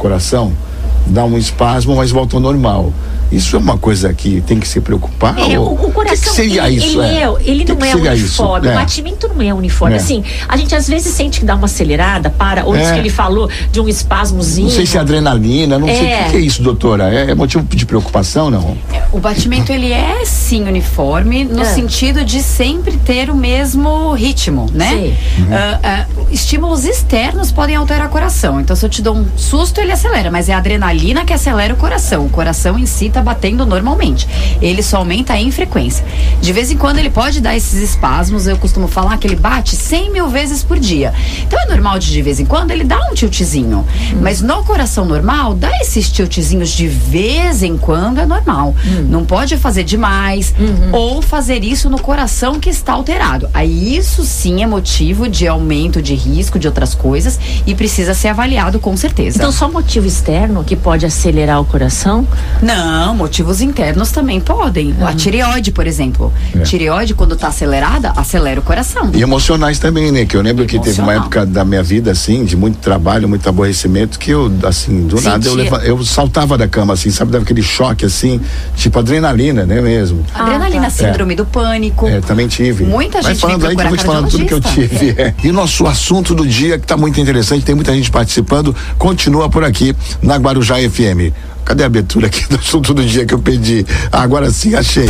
Dá 1.07 1.25
um 1.25 1.39
espasmo, 1.39 1.97
mas 1.97 2.11
volta 2.11 2.37
ao 2.37 2.41
normal. 2.41 2.93
Isso 3.33 3.57
é 3.57 3.59
uma 3.59 3.77
coisa 3.79 4.13
que 4.13 4.41
tem 4.43 4.61
que 4.61 4.69
se 4.69 4.81
preocupar? 4.81 5.39
É, 5.39 5.59
o, 5.59 5.63
ou- 5.63 5.73
o 5.89 5.93
coração, 5.93 6.17
que 6.17 6.29
que 6.31 6.37
seria 6.37 6.69
ele, 6.69 6.77
isso? 6.79 7.03
ele, 7.03 7.17
é, 7.17 7.35
ele 7.41 7.65
Que 7.65 7.73
não 7.73 7.79
que 7.79 7.87
é 8.09 8.13
uniforme, 8.13 8.69
É. 8.69 8.71
o 8.71 8.75
batimento 8.75 9.29
não 9.35 9.43
é 9.43 9.53
uniforme. 9.55 9.95
É. 9.95 9.99
Assim, 9.99 10.23
a 10.49 10.57
gente 10.57 10.75
às 10.75 10.87
vezes 10.89 11.13
sente 11.15 11.41
que 11.41 11.47
dá 11.47 11.55
uma 11.55 11.65
acelerada, 11.67 12.31
para, 12.31 12.65
ou 12.65 12.77
isso 12.77 12.89
É. 12.89 12.93
que 12.93 12.99
ele 13.01 13.11
falou 13.11 13.49
de 13.73 13.81
um 13.81 13.89
espasmozinho. 13.89 14.69
Não 14.69 14.75
sei 14.75 14.87
se 14.87 14.97
é 14.97 15.01
adrenalina, 15.01 15.79
não 15.79 15.89
sei 15.89 16.03
o 16.03 16.07
É. 16.07 16.23
que, 16.25 16.31
que 16.31 16.37
é 16.37 16.41
isso, 16.41 16.63
doutora. 16.63 17.13
É, 17.13 17.31
é 17.31 17.35
motivo 17.35 17.65
de 17.65 17.87
preocupação, 17.87 18.51
não? 18.51 18.77
O 19.13 19.19
batimento 19.19 19.73
ele 19.73 19.93
é 19.93 20.25
sim 20.25 20.63
uniforme 20.69 21.45
no 21.45 21.63
É. 21.63 21.65
sentido 21.65 22.25
de 22.25 22.43
sempre 22.43 22.97
ter 22.99 23.31
o 23.31 23.35
mesmo 23.35 24.13
ritmo, 24.13 24.67
né? 24.73 24.91
Sim. 24.91 25.47
Ah, 25.51 25.79
ah, 25.83 26.07
estímulos 26.31 26.85
externos 26.85 27.51
podem 27.53 27.77
alterar 27.77 28.07
o 28.09 28.11
coração. 28.11 28.61
Então, 28.61 28.75
se 28.77 28.85
eu 28.85 28.89
te 28.91 29.01
dou 29.03 29.17
um 29.17 29.27
susto, 29.37 29.81
ele 29.81 29.93
acelera, 29.93 30.31
mas 30.31 30.49
é 30.49 30.55
a 30.55 30.59
adrenalina 30.59 31.25
que 31.25 31.33
acelera 31.33 31.75
o 31.75 31.77
coração. 31.77 32.27
O 32.27 32.29
coração 32.29 32.79
em 32.79 32.87
si 32.87 33.09
tá 33.15 33.23
batendo 33.23 33.65
normalmente. 33.65 34.29
Ele 34.61 34.83
só 34.83 34.99
aumenta 34.99 35.37
em 35.39 35.51
frequência. 35.51 36.05
De 36.41 36.53
vez 36.53 36.71
em 36.71 36.77
quando 36.77 36.99
ele 36.99 37.11
pode 37.11 37.41
dar 37.41 37.57
esses 37.57 37.81
espasmos. 37.81 38.47
Eu 38.47 38.59
costumo 38.59 38.89
falar 38.89 39.17
que 39.19 39.27
ele 39.27 39.37
bate 39.37 39.77
100 39.77 40.13
mil 40.13 40.29
vezes 40.29 40.63
por 40.63 40.79
dia. 40.79 41.13
Então 41.47 41.61
é 41.61 41.67
normal 41.67 41.99
de 41.99 42.11
de 42.11 42.23
vez 42.23 42.41
em 42.41 42.45
quando 42.45 42.71
ele 42.71 42.85
dá 42.85 42.99
um 43.11 43.15
tiltzinho. 43.15 43.85
Mas 44.21 44.41
no 44.41 44.63
coração 44.65 45.05
normal, 45.05 45.55
dá 45.55 45.71
esses 45.81 46.11
tiltzinhos 46.11 46.71
de 46.71 46.89
vez 46.89 47.63
em 47.63 47.77
quando 47.77 48.21
é 48.21 48.27
normal. 48.27 48.75
Não 49.09 49.25
pode 49.25 49.57
fazer 49.57 49.85
demais 49.85 50.55
ou 50.93 51.23
fazer 51.23 51.63
isso 51.65 51.89
no 51.89 52.01
coração 52.01 52.59
que 52.59 52.71
está 52.71 52.93
alterado. 52.93 53.49
Aí 53.53 53.97
isso 53.97 54.25
sim 54.25 54.63
é 54.63 54.67
motivo 54.67 55.29
de 55.29 55.47
aumento 55.47 56.03
de 56.03 56.15
risco 56.15 56.59
de 56.59 56.67
outras 56.67 56.95
coisas 56.95 57.39
e 57.67 57.75
precisa 57.75 58.15
ser 58.15 58.29
avaliado 58.29 58.79
com 58.79 58.97
certeza. 58.97 59.39
Então, 59.39 59.53
só 59.53 59.69
motivo 59.69 60.07
externo 60.07 60.65
que 60.65 60.77
pode 60.77 61.05
acelerar 61.05 61.61
o 61.61 61.65
coração? 61.65 62.27
Não, 62.63 63.04
motivos 63.13 63.61
internos 63.61 64.13
também 64.13 64.39
podem. 64.39 64.95
A 65.01 65.13
tireoide, 65.13 65.73
por 65.73 65.85
exemplo. 65.85 66.33
É. 66.55 66.61
Tireoide, 66.61 67.13
quando 67.13 67.35
está 67.35 67.49
acelerada, 67.49 68.13
acelera 68.15 68.61
o 68.61 68.63
coração. 68.63 69.11
E 69.13 69.21
emocionais 69.21 69.81
também, 69.81 70.13
né? 70.13 70.25
Que 70.25 70.37
eu 70.37 70.43
lembro 70.43 70.65
que 70.65 70.79
teve 70.79 71.01
uma 71.01 71.13
Emocional. 71.13 71.23
época 71.23 71.47
da 71.47 71.65
minha 71.65 71.83
vida, 71.83 72.13
assim, 72.13 72.45
de 72.45 72.57
muito 72.57 72.79
trabalho, 72.79 73.29
muito 73.29 73.49
aborrecimento, 73.49 74.17
que 74.17 74.31
eu, 74.31 74.53
assim, 74.63 75.09
do 75.09 75.21
nada 75.21 75.45
eu, 75.45 75.57
Sentia. 75.57 75.73
leva, 75.73 75.85
eu 75.85 76.05
saltava 76.05 76.57
da 76.57 76.69
cama, 76.69 76.93
assim, 76.95 77.11
sabe? 77.11 77.33
Dava 77.33 77.43
aquele 77.43 77.63
choque, 77.63 78.05
assim, 78.05 78.41
tipo 78.77 78.97
adrenalina, 78.99 79.67
né 79.67 79.81
mesmo? 79.81 80.25
Adrenalina, 80.33 80.85
tá. 80.85 80.91
síndrome 80.91 81.35
do 81.35 81.45
pânico. 81.45 82.07
É, 82.07 82.21
também 82.21 82.47
tive. 82.47 82.85
Muita 82.85 83.21
Vai 83.21 83.33
gente 83.33 83.41
falando 83.41 83.67
aí 83.67 83.75
que 83.75 83.83
eu 83.83 83.89
vou 83.89 83.97
te 83.97 84.05
falando 84.05 84.31
tudo 84.31 84.45
que 84.47 84.55
eu 84.55 84.61
tive. 84.61 85.11
é. 85.19 85.35
E 85.43 85.51
o 85.51 85.53
nosso 85.53 85.87
assunto 85.87 86.35
do 86.35 86.47
dia, 86.47 86.79
que 86.79 86.87
tá 86.87 86.97
muito 86.97 87.21
interessante, 87.21 87.65
tem 87.65 87.75
muita 87.75 87.93
gente 87.93 88.11
participando, 88.11 88.75
continua 88.99 89.49
por 89.49 89.65
aqui 89.65 89.95
na 90.23 90.37
Guarujá 90.37 90.77
FM. 90.77 91.33
Cadê 91.65 91.83
a 91.83 91.87
abertura 91.87 92.27
aqui 92.27 92.49
do 92.49 92.57
assunto 92.57 92.93
do 92.93 93.05
dia 93.05 93.25
que 93.25 93.35
eu 93.35 93.39
pedi? 93.39 93.87
Agora 94.13 94.51
sim, 94.51 94.75
achei. 94.75 95.09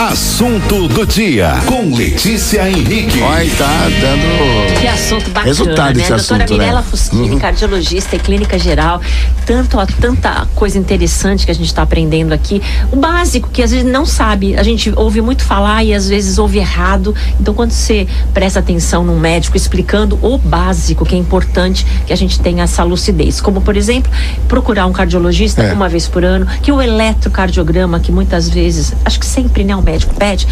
Assunto 0.00 0.88
do 0.88 1.06
dia 1.06 1.52
com 1.66 1.94
Letícia 1.94 2.66
Henrique. 2.70 3.20
Olha, 3.20 3.50
tá 3.58 3.66
dando. 4.00 4.80
Que 4.80 4.86
assunto 4.88 5.26
bacana, 5.28 5.44
Resultado 5.44 5.96
né? 5.96 6.00
esse 6.02 6.08
Doutora 6.08 6.42
assunto, 6.42 6.56
né? 6.56 6.64
Mirella 6.64 6.82
Fuschini, 6.82 7.30
Uhum. 7.32 7.38
cardiologista 7.38 8.16
e 8.16 8.18
clínica 8.18 8.58
geral. 8.58 8.98
Tanto, 9.44 9.76
ó, 9.76 9.84
tanta 9.84 10.48
coisa 10.54 10.78
interessante 10.78 11.44
que 11.44 11.50
a 11.50 11.54
gente 11.54 11.66
está 11.66 11.82
aprendendo 11.82 12.32
aqui. 12.32 12.62
O 12.90 12.96
básico, 12.96 13.50
que 13.50 13.62
às 13.62 13.72
vezes 13.72 13.84
não 13.84 14.06
sabe. 14.06 14.56
A 14.56 14.62
gente 14.62 14.90
ouve 14.96 15.20
muito 15.20 15.44
falar 15.44 15.84
e 15.84 15.92
às 15.92 16.08
vezes 16.08 16.38
ouve 16.38 16.56
errado. 16.56 17.14
Então, 17.38 17.52
quando 17.52 17.72
você 17.72 18.08
presta 18.32 18.58
atenção 18.60 19.04
num 19.04 19.20
médico 19.20 19.54
explicando 19.54 20.18
o 20.22 20.38
básico, 20.38 21.04
que 21.04 21.14
é 21.14 21.18
importante 21.18 21.84
que 22.06 22.12
a 22.14 22.16
gente 22.16 22.40
tenha 22.40 22.62
essa 22.64 22.82
lucidez. 22.84 23.38
Como, 23.42 23.60
por 23.60 23.76
exemplo, 23.76 24.10
procurar 24.48 24.86
um 24.86 24.92
cardiologista 24.92 25.62
É. 25.62 25.74
uma 25.74 25.90
vez 25.90 26.08
por 26.08 26.24
ano, 26.24 26.46
que 26.62 26.72
o 26.72 26.80
eletrocardiograma, 26.80 28.00
que 28.00 28.10
muitas 28.10 28.48
vezes, 28.48 28.94
acho 29.04 29.20
que 29.20 29.26
sempre, 29.26 29.62
né, 29.62 29.76
o 29.76 29.89
médico 29.90 30.14
pede, 30.14 30.46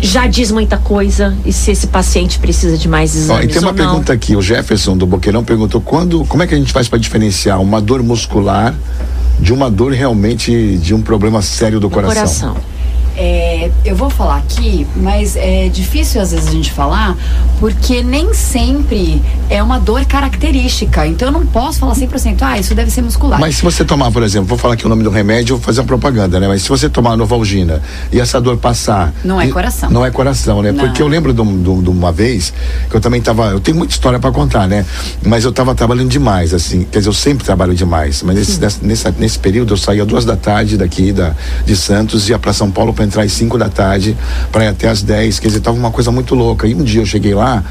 já 0.00 0.26
diz 0.26 0.50
muita 0.50 0.76
coisa. 0.78 1.36
E 1.44 1.52
se 1.52 1.70
esse 1.70 1.86
paciente 1.86 2.38
precisa 2.38 2.76
de 2.76 2.88
mais 2.88 3.14
Ó, 3.14 3.18
exames 3.18 3.44
e 3.44 3.48
tem 3.48 3.58
uma 3.58 3.68
ou 3.70 3.74
não. 3.74 3.84
pergunta 3.86 4.12
aqui, 4.12 4.34
o 4.36 4.42
Jefferson 4.42 4.96
do 4.96 5.06
Boqueirão 5.06 5.44
perguntou 5.44 5.80
quando, 5.80 6.24
como 6.26 6.42
é 6.42 6.46
que 6.46 6.54
a 6.54 6.58
gente 6.58 6.72
faz 6.72 6.88
para 6.88 6.98
diferenciar 6.98 7.60
uma 7.60 7.80
dor 7.80 8.02
muscular 8.02 8.74
de 9.40 9.52
uma 9.52 9.70
dor 9.70 9.92
realmente 9.92 10.76
de 10.78 10.94
um 10.94 11.00
problema 11.02 11.40
sério 11.42 11.78
do 11.78 11.88
No 11.88 11.94
coração? 11.94 12.54
coração. 12.54 12.78
É, 13.20 13.70
eu 13.84 13.96
vou 13.96 14.08
falar 14.08 14.36
aqui, 14.36 14.86
mas 14.94 15.34
é 15.34 15.68
difícil 15.68 16.20
às 16.20 16.30
vezes 16.30 16.46
a 16.48 16.52
gente 16.52 16.70
falar, 16.70 17.16
porque 17.58 18.00
nem 18.00 18.32
sempre 18.32 19.20
é 19.50 19.62
uma 19.62 19.78
dor 19.78 20.04
característica. 20.06 21.06
Então 21.06 21.28
eu 21.28 21.32
não 21.32 21.46
posso 21.46 21.78
falar 21.80 21.94
100%, 21.94 22.38
ah, 22.42 22.58
isso 22.58 22.74
deve 22.74 22.90
ser 22.90 23.02
muscular. 23.02 23.40
Mas 23.40 23.56
se 23.56 23.62
você 23.62 23.84
tomar, 23.84 24.10
por 24.10 24.22
exemplo, 24.22 24.46
vou 24.48 24.58
falar 24.58 24.74
aqui 24.74 24.86
o 24.86 24.88
nome 24.88 25.02
do 25.02 25.10
remédio, 25.10 25.56
vou 25.56 25.64
fazer 25.64 25.80
a 25.80 25.84
propaganda, 25.84 26.38
né? 26.38 26.46
Mas 26.48 26.62
se 26.62 26.68
você 26.68 26.88
tomar 26.88 27.16
Novalgina 27.16 27.80
e 28.12 28.20
essa 28.20 28.40
dor 28.40 28.56
passar. 28.58 29.12
Não 29.24 29.40
é 29.40 29.46
e- 29.46 29.50
coração. 29.52 29.90
Não 29.90 30.04
é 30.04 30.10
coração, 30.10 30.62
né? 30.62 30.72
Não. 30.72 30.84
Porque 30.84 31.02
eu 31.02 31.08
lembro 31.08 31.32
de, 31.32 31.42
de 31.42 31.78
de 31.82 31.90
uma 31.90 32.10
vez 32.12 32.52
que 32.90 32.96
eu 32.96 33.00
também 33.00 33.20
tava. 33.20 33.46
Eu 33.50 33.60
tenho 33.60 33.76
muita 33.76 33.92
história 33.92 34.18
para 34.18 34.30
contar, 34.32 34.66
né? 34.66 34.84
Mas 35.24 35.44
eu 35.44 35.52
tava 35.52 35.74
trabalhando 35.74 36.08
demais, 36.08 36.52
assim. 36.52 36.86
Quer 36.90 36.98
dizer, 36.98 37.08
eu 37.08 37.14
sempre 37.14 37.44
trabalho 37.44 37.74
demais. 37.74 38.22
Mas 38.22 38.36
nesse, 38.36 38.60
nessa- 38.60 38.78
nessa- 38.82 39.14
nesse 39.18 39.38
período 39.38 39.72
eu 39.74 39.76
saía 39.76 40.04
duas 40.04 40.24
da 40.24 40.36
tarde 40.36 40.76
daqui 40.76 41.12
da, 41.12 41.32
de 41.64 41.76
Santos, 41.76 42.28
ia 42.28 42.38
para 42.38 42.52
São 42.52 42.70
Paulo 42.70 42.92
para 42.92 43.04
entrar 43.04 43.22
às 43.22 43.32
5 43.32 43.56
da 43.58 43.68
tarde, 43.68 44.16
para 44.52 44.64
ir 44.64 44.68
até 44.68 44.88
às 44.88 45.02
10. 45.02 45.38
Quer 45.38 45.48
dizer, 45.48 45.60
tava 45.60 45.76
uma 45.76 45.90
coisa 45.90 46.10
muito 46.10 46.34
louca. 46.34 46.66
E 46.66 46.74
um 46.74 46.82
dia 46.82 47.00
eu 47.00 47.06
cheguei 47.06 47.34
lá 47.34 47.62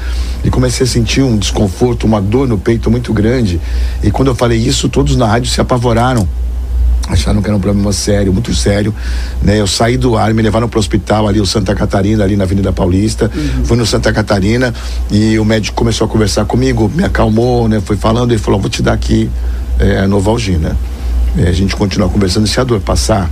e 0.44 0.50
comecei 0.50 0.84
a 0.84 0.88
sentir 0.88 1.22
um 1.22 1.36
desconforto, 1.36 1.67
uma 2.04 2.20
dor 2.20 2.48
no 2.48 2.58
peito 2.58 2.90
muito 2.90 3.12
grande. 3.12 3.60
E 4.02 4.10
quando 4.10 4.28
eu 4.28 4.34
falei 4.34 4.58
isso, 4.58 4.88
todos 4.88 5.16
na 5.16 5.26
rádio 5.26 5.50
se 5.50 5.60
apavoraram 5.60 6.28
acharam 7.08 7.40
que 7.40 7.48
era 7.48 7.56
um 7.56 7.60
problema 7.60 7.92
sério, 7.92 8.32
muito 8.32 8.54
sério, 8.54 8.94
né? 9.42 9.58
Eu 9.58 9.66
saí 9.66 9.96
do 9.96 10.16
ar, 10.16 10.32
me 10.34 10.42
levaram 10.42 10.68
para 10.68 10.76
o 10.76 10.80
hospital 10.80 11.26
ali, 11.26 11.40
o 11.40 11.46
Santa 11.46 11.74
Catarina, 11.74 12.24
ali 12.24 12.36
na 12.36 12.44
Avenida 12.44 12.72
Paulista, 12.72 13.30
fui 13.64 13.76
no 13.76 13.86
Santa 13.86 14.12
Catarina 14.12 14.74
e 15.10 15.38
o 15.38 15.44
médico 15.44 15.76
começou 15.76 16.06
a 16.06 16.08
conversar 16.08 16.44
comigo, 16.44 16.90
me 16.94 17.04
acalmou, 17.04 17.68
né? 17.68 17.80
Foi 17.80 17.96
falando, 17.96 18.32
ele 18.32 18.38
falou, 18.38 18.60
vou 18.60 18.70
te 18.70 18.82
dar 18.82 18.92
aqui 18.92 19.30
é, 19.78 20.06
Novalgina. 20.06 20.76
É, 21.36 21.48
a 21.48 21.52
gente 21.52 21.74
continua 21.76 22.08
conversando, 22.08 22.46
se 22.46 22.60
a 22.60 22.64
dor 22.64 22.80
passar, 22.80 23.30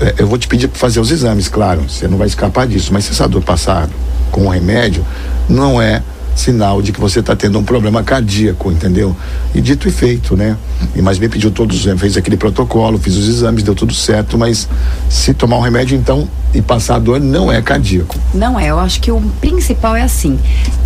é, 0.00 0.14
eu 0.18 0.26
vou 0.26 0.38
te 0.38 0.46
pedir 0.46 0.68
para 0.68 0.78
fazer 0.78 1.00
os 1.00 1.10
exames, 1.10 1.48
claro, 1.48 1.82
você 1.88 2.06
não 2.06 2.18
vai 2.18 2.26
escapar 2.26 2.66
disso, 2.66 2.92
mas 2.92 3.04
se 3.04 3.12
essa 3.12 3.26
dor 3.26 3.42
passar 3.42 3.88
com 4.30 4.46
o 4.46 4.48
remédio, 4.48 5.04
não 5.48 5.80
é 5.80 6.02
sinal 6.36 6.82
de 6.82 6.92
que 6.92 7.00
você 7.00 7.20
está 7.20 7.34
tendo 7.34 7.58
um 7.58 7.64
problema 7.64 8.02
cardíaco, 8.04 8.70
entendeu? 8.70 9.16
E 9.54 9.60
dito 9.60 9.88
e 9.88 9.90
feito, 9.90 10.36
né? 10.36 10.56
E 10.94 11.02
mais 11.02 11.18
bem 11.18 11.28
pediu 11.28 11.50
todos, 11.50 11.82
fez 11.98 12.16
aquele 12.16 12.36
protocolo, 12.36 12.98
fiz 12.98 13.16
os 13.16 13.26
exames, 13.26 13.62
deu 13.62 13.74
tudo 13.74 13.94
certo, 13.94 14.38
mas 14.38 14.68
se 15.08 15.32
tomar 15.32 15.56
um 15.56 15.62
remédio 15.62 15.96
então 15.96 16.28
e 16.54 16.60
passar 16.60 16.96
a 16.96 16.98
dor 16.98 17.18
não 17.18 17.50
é 17.50 17.60
cardíaco. 17.62 18.14
Não 18.34 18.60
é, 18.60 18.68
eu 18.70 18.78
acho 18.78 19.00
que 19.00 19.10
o 19.10 19.20
principal 19.40 19.96
é 19.96 20.02
assim. 20.02 20.38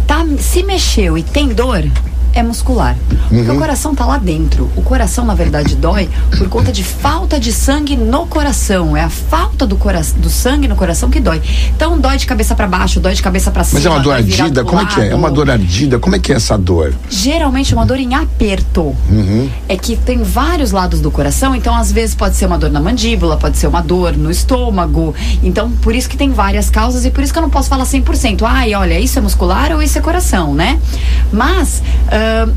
Tá, 0.06 0.24
se 0.38 0.62
mexeu 0.62 1.18
e 1.18 1.22
tem 1.22 1.48
dor, 1.48 1.84
é 2.35 2.43
muscular. 2.43 2.97
Porque 3.29 3.51
o 3.51 3.59
coração 3.59 3.95
tá 3.95 4.05
lá 4.05 4.19
dentro. 4.19 4.71
O 4.77 4.83
coração, 4.83 5.25
na 5.25 5.35
verdade, 5.35 5.75
dói 5.77 6.09
por 6.37 6.49
conta 6.49 6.73
de 6.73 6.83
falta 6.83 7.38
de 7.38 7.53
sangue 7.53 7.97
no 7.97 8.27
coração. 8.27 8.97
É 8.97 9.03
a 9.03 9.11
falta 9.11 9.66
do, 9.66 9.77
cora 9.77 10.01
do 10.16 10.31
sangue 10.31 10.69
no 10.69 10.77
coração 10.77 11.11
que 11.11 11.21
dói. 11.21 11.43
Então 11.75 11.99
dói 11.99 12.16
de 12.16 12.27
cabeça 12.27 12.55
para 12.55 12.66
baixo, 12.66 13.01
dói 13.01 13.14
de 13.14 13.23
cabeça 13.23 13.51
para 13.51 13.64
cima. 13.64 13.81
Mas 13.81 13.87
é 13.87 13.90
uma 13.90 14.01
dor 14.01 14.14
ardida? 14.14 14.64
Como 14.64 14.81
é 14.81 14.87
que 14.87 15.01
é? 15.01 15.09
É 15.09 15.14
uma 15.14 15.31
dor 15.31 15.51
ardida? 15.51 15.99
Como 15.99 16.16
é 16.16 16.19
que 16.19 16.33
é 16.33 16.37
essa 16.37 16.57
dor? 16.57 16.95
Geralmente 17.09 17.73
é 17.73 17.77
uma 17.77 17.87
dor 17.87 17.99
em 17.99 18.14
aperto. 18.14 18.95
É 19.69 19.77
que 19.77 19.97
tem 19.97 20.23
vários 20.23 20.73
lados 20.73 21.01
do 21.01 21.11
coração, 21.11 21.55
então 21.55 21.75
às 21.75 21.93
vezes 21.93 22.14
pode 22.14 22.37
ser 22.37 22.47
uma 22.47 22.59
dor 22.59 22.71
na 22.71 22.81
mandíbula, 22.81 23.37
pode 23.37 23.57
ser 23.59 23.66
uma 23.66 23.81
dor 23.81 24.16
no 24.16 24.31
estômago. 24.31 25.14
Então, 25.43 25.71
por 25.71 25.95
isso 25.95 26.09
que 26.09 26.16
tem 26.16 26.31
várias 26.31 26.71
causas 26.71 27.05
e 27.05 27.11
por 27.11 27.23
isso 27.23 27.33
que 27.33 27.38
eu 27.38 27.43
não 27.43 27.51
posso 27.51 27.69
falar 27.69 27.85
100%. 27.85 28.43
Ai, 28.45 28.75
olha, 28.75 28.99
isso 28.99 29.19
é 29.19 29.23
muscular 29.23 29.73
ou 29.73 29.83
isso 29.83 29.99
é 29.99 30.01
coração, 30.01 30.55
né? 30.55 30.79
Mas, 31.33 31.83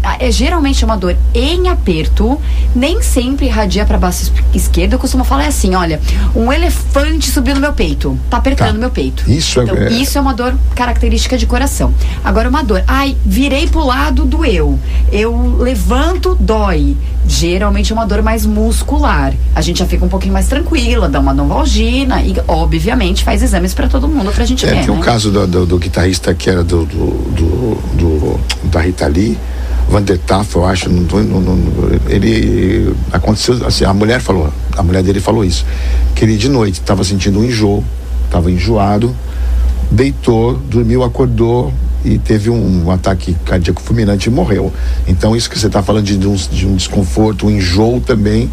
ah, 0.03 0.17
é 0.19 0.31
geralmente 0.31 0.83
uma 0.85 0.95
dor 0.97 1.15
em 1.33 1.67
aperto, 1.69 2.39
nem 2.75 3.01
sempre 3.01 3.45
irradia 3.47 3.85
para 3.85 3.97
baixo 3.97 4.23
es- 4.23 4.31
esquerdo. 4.63 4.93
Eu 4.93 4.99
costumo 4.99 5.23
falar 5.23 5.47
assim: 5.47 5.75
olha, 5.75 5.99
um 6.35 6.51
elefante 6.51 7.29
subiu 7.31 7.55
no 7.55 7.61
meu 7.61 7.73
peito, 7.73 8.17
tá 8.29 8.37
apertando 8.37 8.73
Tá. 8.73 8.77
meu 8.79 8.89
peito. 8.89 9.29
Isso 9.29 9.59
é- 9.59 9.63
então, 9.63 9.75
é- 9.75 9.89
Isso 9.91 10.17
é 10.17 10.21
uma 10.21 10.33
dor 10.33 10.55
característica 10.75 11.37
de 11.37 11.45
coração. 11.45 11.93
Agora, 12.23 12.49
uma 12.49 12.63
dor, 12.63 12.83
ai, 12.87 13.15
virei 13.25 13.67
pro 13.67 13.85
lado, 13.85 14.25
doeu. 14.25 14.79
Eu 15.11 15.57
levanto, 15.59 16.35
dói. 16.39 16.95
Geralmente 17.25 17.91
é 17.91 17.95
uma 17.95 18.05
dor 18.05 18.21
mais 18.21 18.45
muscular. 18.45 19.33
A 19.55 19.61
gente 19.61 19.79
já 19.79 19.85
fica 19.85 20.03
um 20.03 20.09
pouquinho 20.09 20.33
mais 20.33 20.47
tranquila, 20.47 21.07
dá 21.07 21.19
uma 21.19 21.33
novalgina 21.33 22.21
e, 22.21 22.35
obviamente, 22.47 23.23
faz 23.23 23.41
exames 23.41 23.73
para 23.73 23.87
todo 23.87 24.07
mundo 24.09 24.31
pra 24.31 24.43
gente 24.45 24.65
É, 24.65 24.69
ver. 24.69 24.81
tem 24.81 24.89
o 24.89 24.95
né? 24.97 25.01
caso 25.01 25.31
do, 25.31 25.47
do- 25.47 25.65
do 25.65 25.77
guitarrista 25.77 26.33
que 26.33 26.49
era 26.49 26.63
do, 26.63 26.85
do, 26.85 27.05
do- 27.31 27.79
do- 27.93 28.39
da 28.65 28.81
Rita 28.81 29.07
Lee, 29.07 29.37
Vander 29.89 30.17
Taff, 30.19 30.55
eu 30.55 30.65
acho, 30.65 30.89
não 30.89 31.01
não- 31.23 31.41
não- 31.41 31.63
ele 32.09 32.95
aconteceu 33.11 33.65
assim, 33.65 33.85
a 33.85 33.93
mulher 33.93 34.19
falou, 34.19 34.51
a 34.75 34.81
mulher 34.83 35.03
dele 35.03 35.19
falou 35.19 35.43
isso, 35.45 35.65
que 36.15 36.25
ele 36.25 36.35
de 36.37 36.49
noite 36.49 36.79
estava 36.79 37.03
sentindo 37.03 37.39
um 37.39 37.43
enjoo, 37.43 37.83
estava 38.25 38.49
enjoado, 38.51 39.15
deitou, 39.91 40.55
dormiu, 40.57 41.03
acordou 41.03 41.71
e 42.03 42.17
teve 42.17 42.49
um, 42.49 42.85
um 42.85 42.91
ataque 42.91 43.35
cardíaco 43.45 43.81
fulminante 43.81 44.27
e 44.27 44.31
morreu. 44.31 44.73
Então 45.07 45.35
isso 45.35 45.49
que 45.49 45.57
você 45.57 45.67
está 45.67 45.83
falando 45.83 46.05
de, 46.05 46.27
um, 46.27 46.35
de 46.35 46.65
um 46.67 46.75
desconforto, 46.75 47.45
um 47.45 47.51
enjoo 47.51 48.01
também, 48.01 48.49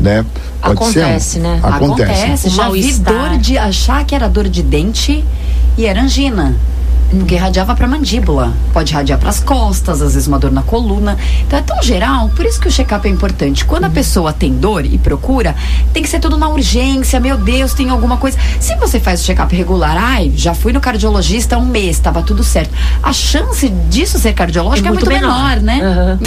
né? 0.00 0.24
Pode 0.60 0.74
Acontece, 0.74 1.30
ser, 1.30 1.38
né? 1.40 1.58
Acontece. 1.62 2.12
Acontece, 2.12 2.48
já 2.50 2.68
vi 2.70 2.92
dor 2.98 3.38
de 3.38 3.58
achar 3.58 4.04
que 4.04 4.14
era 4.14 4.28
dor 4.28 4.48
de 4.48 4.62
dente 4.62 5.24
e 5.76 5.84
era 5.86 6.02
angina. 6.02 6.54
Porque 7.18 7.34
irradiava 7.34 7.74
pra 7.74 7.86
mandíbula, 7.86 8.52
pode 8.72 8.92
irradiar 8.92 9.18
pras 9.18 9.38
costas, 9.40 10.00
às 10.00 10.14
vezes 10.14 10.26
uma 10.26 10.38
dor 10.38 10.50
na 10.50 10.62
coluna. 10.62 11.18
Então 11.46 11.58
é 11.58 11.62
tão 11.62 11.82
geral, 11.82 12.30
por 12.30 12.44
isso 12.46 12.60
que 12.60 12.68
o 12.68 12.70
check-up 12.70 13.06
é 13.06 13.10
importante. 13.10 13.64
Quando 13.64 13.84
a 13.84 13.90
pessoa 13.90 14.32
tem 14.32 14.54
dor 14.54 14.84
e 14.84 14.96
procura, 14.98 15.54
tem 15.92 16.02
que 16.02 16.08
ser 16.08 16.20
tudo 16.20 16.38
na 16.38 16.48
urgência. 16.48 17.20
Meu 17.20 17.36
Deus, 17.36 17.74
tem 17.74 17.90
alguma 17.90 18.16
coisa. 18.16 18.38
Se 18.58 18.74
você 18.76 18.98
faz 18.98 19.20
o 19.20 19.24
check-up 19.24 19.54
regular, 19.54 19.96
ai, 19.96 20.32
já 20.34 20.54
fui 20.54 20.72
no 20.72 20.80
cardiologista 20.80 21.56
há 21.56 21.58
um 21.58 21.66
mês, 21.66 21.98
tava 21.98 22.22
tudo 22.22 22.42
certo. 22.42 22.72
A 23.02 23.12
chance 23.12 23.68
disso 23.68 24.18
ser 24.18 24.32
cardiológico 24.32 24.88
é 24.88 24.90
muito, 24.90 25.06
menor, 25.06 25.60
né? 25.60 25.80
Aham. 25.82 26.18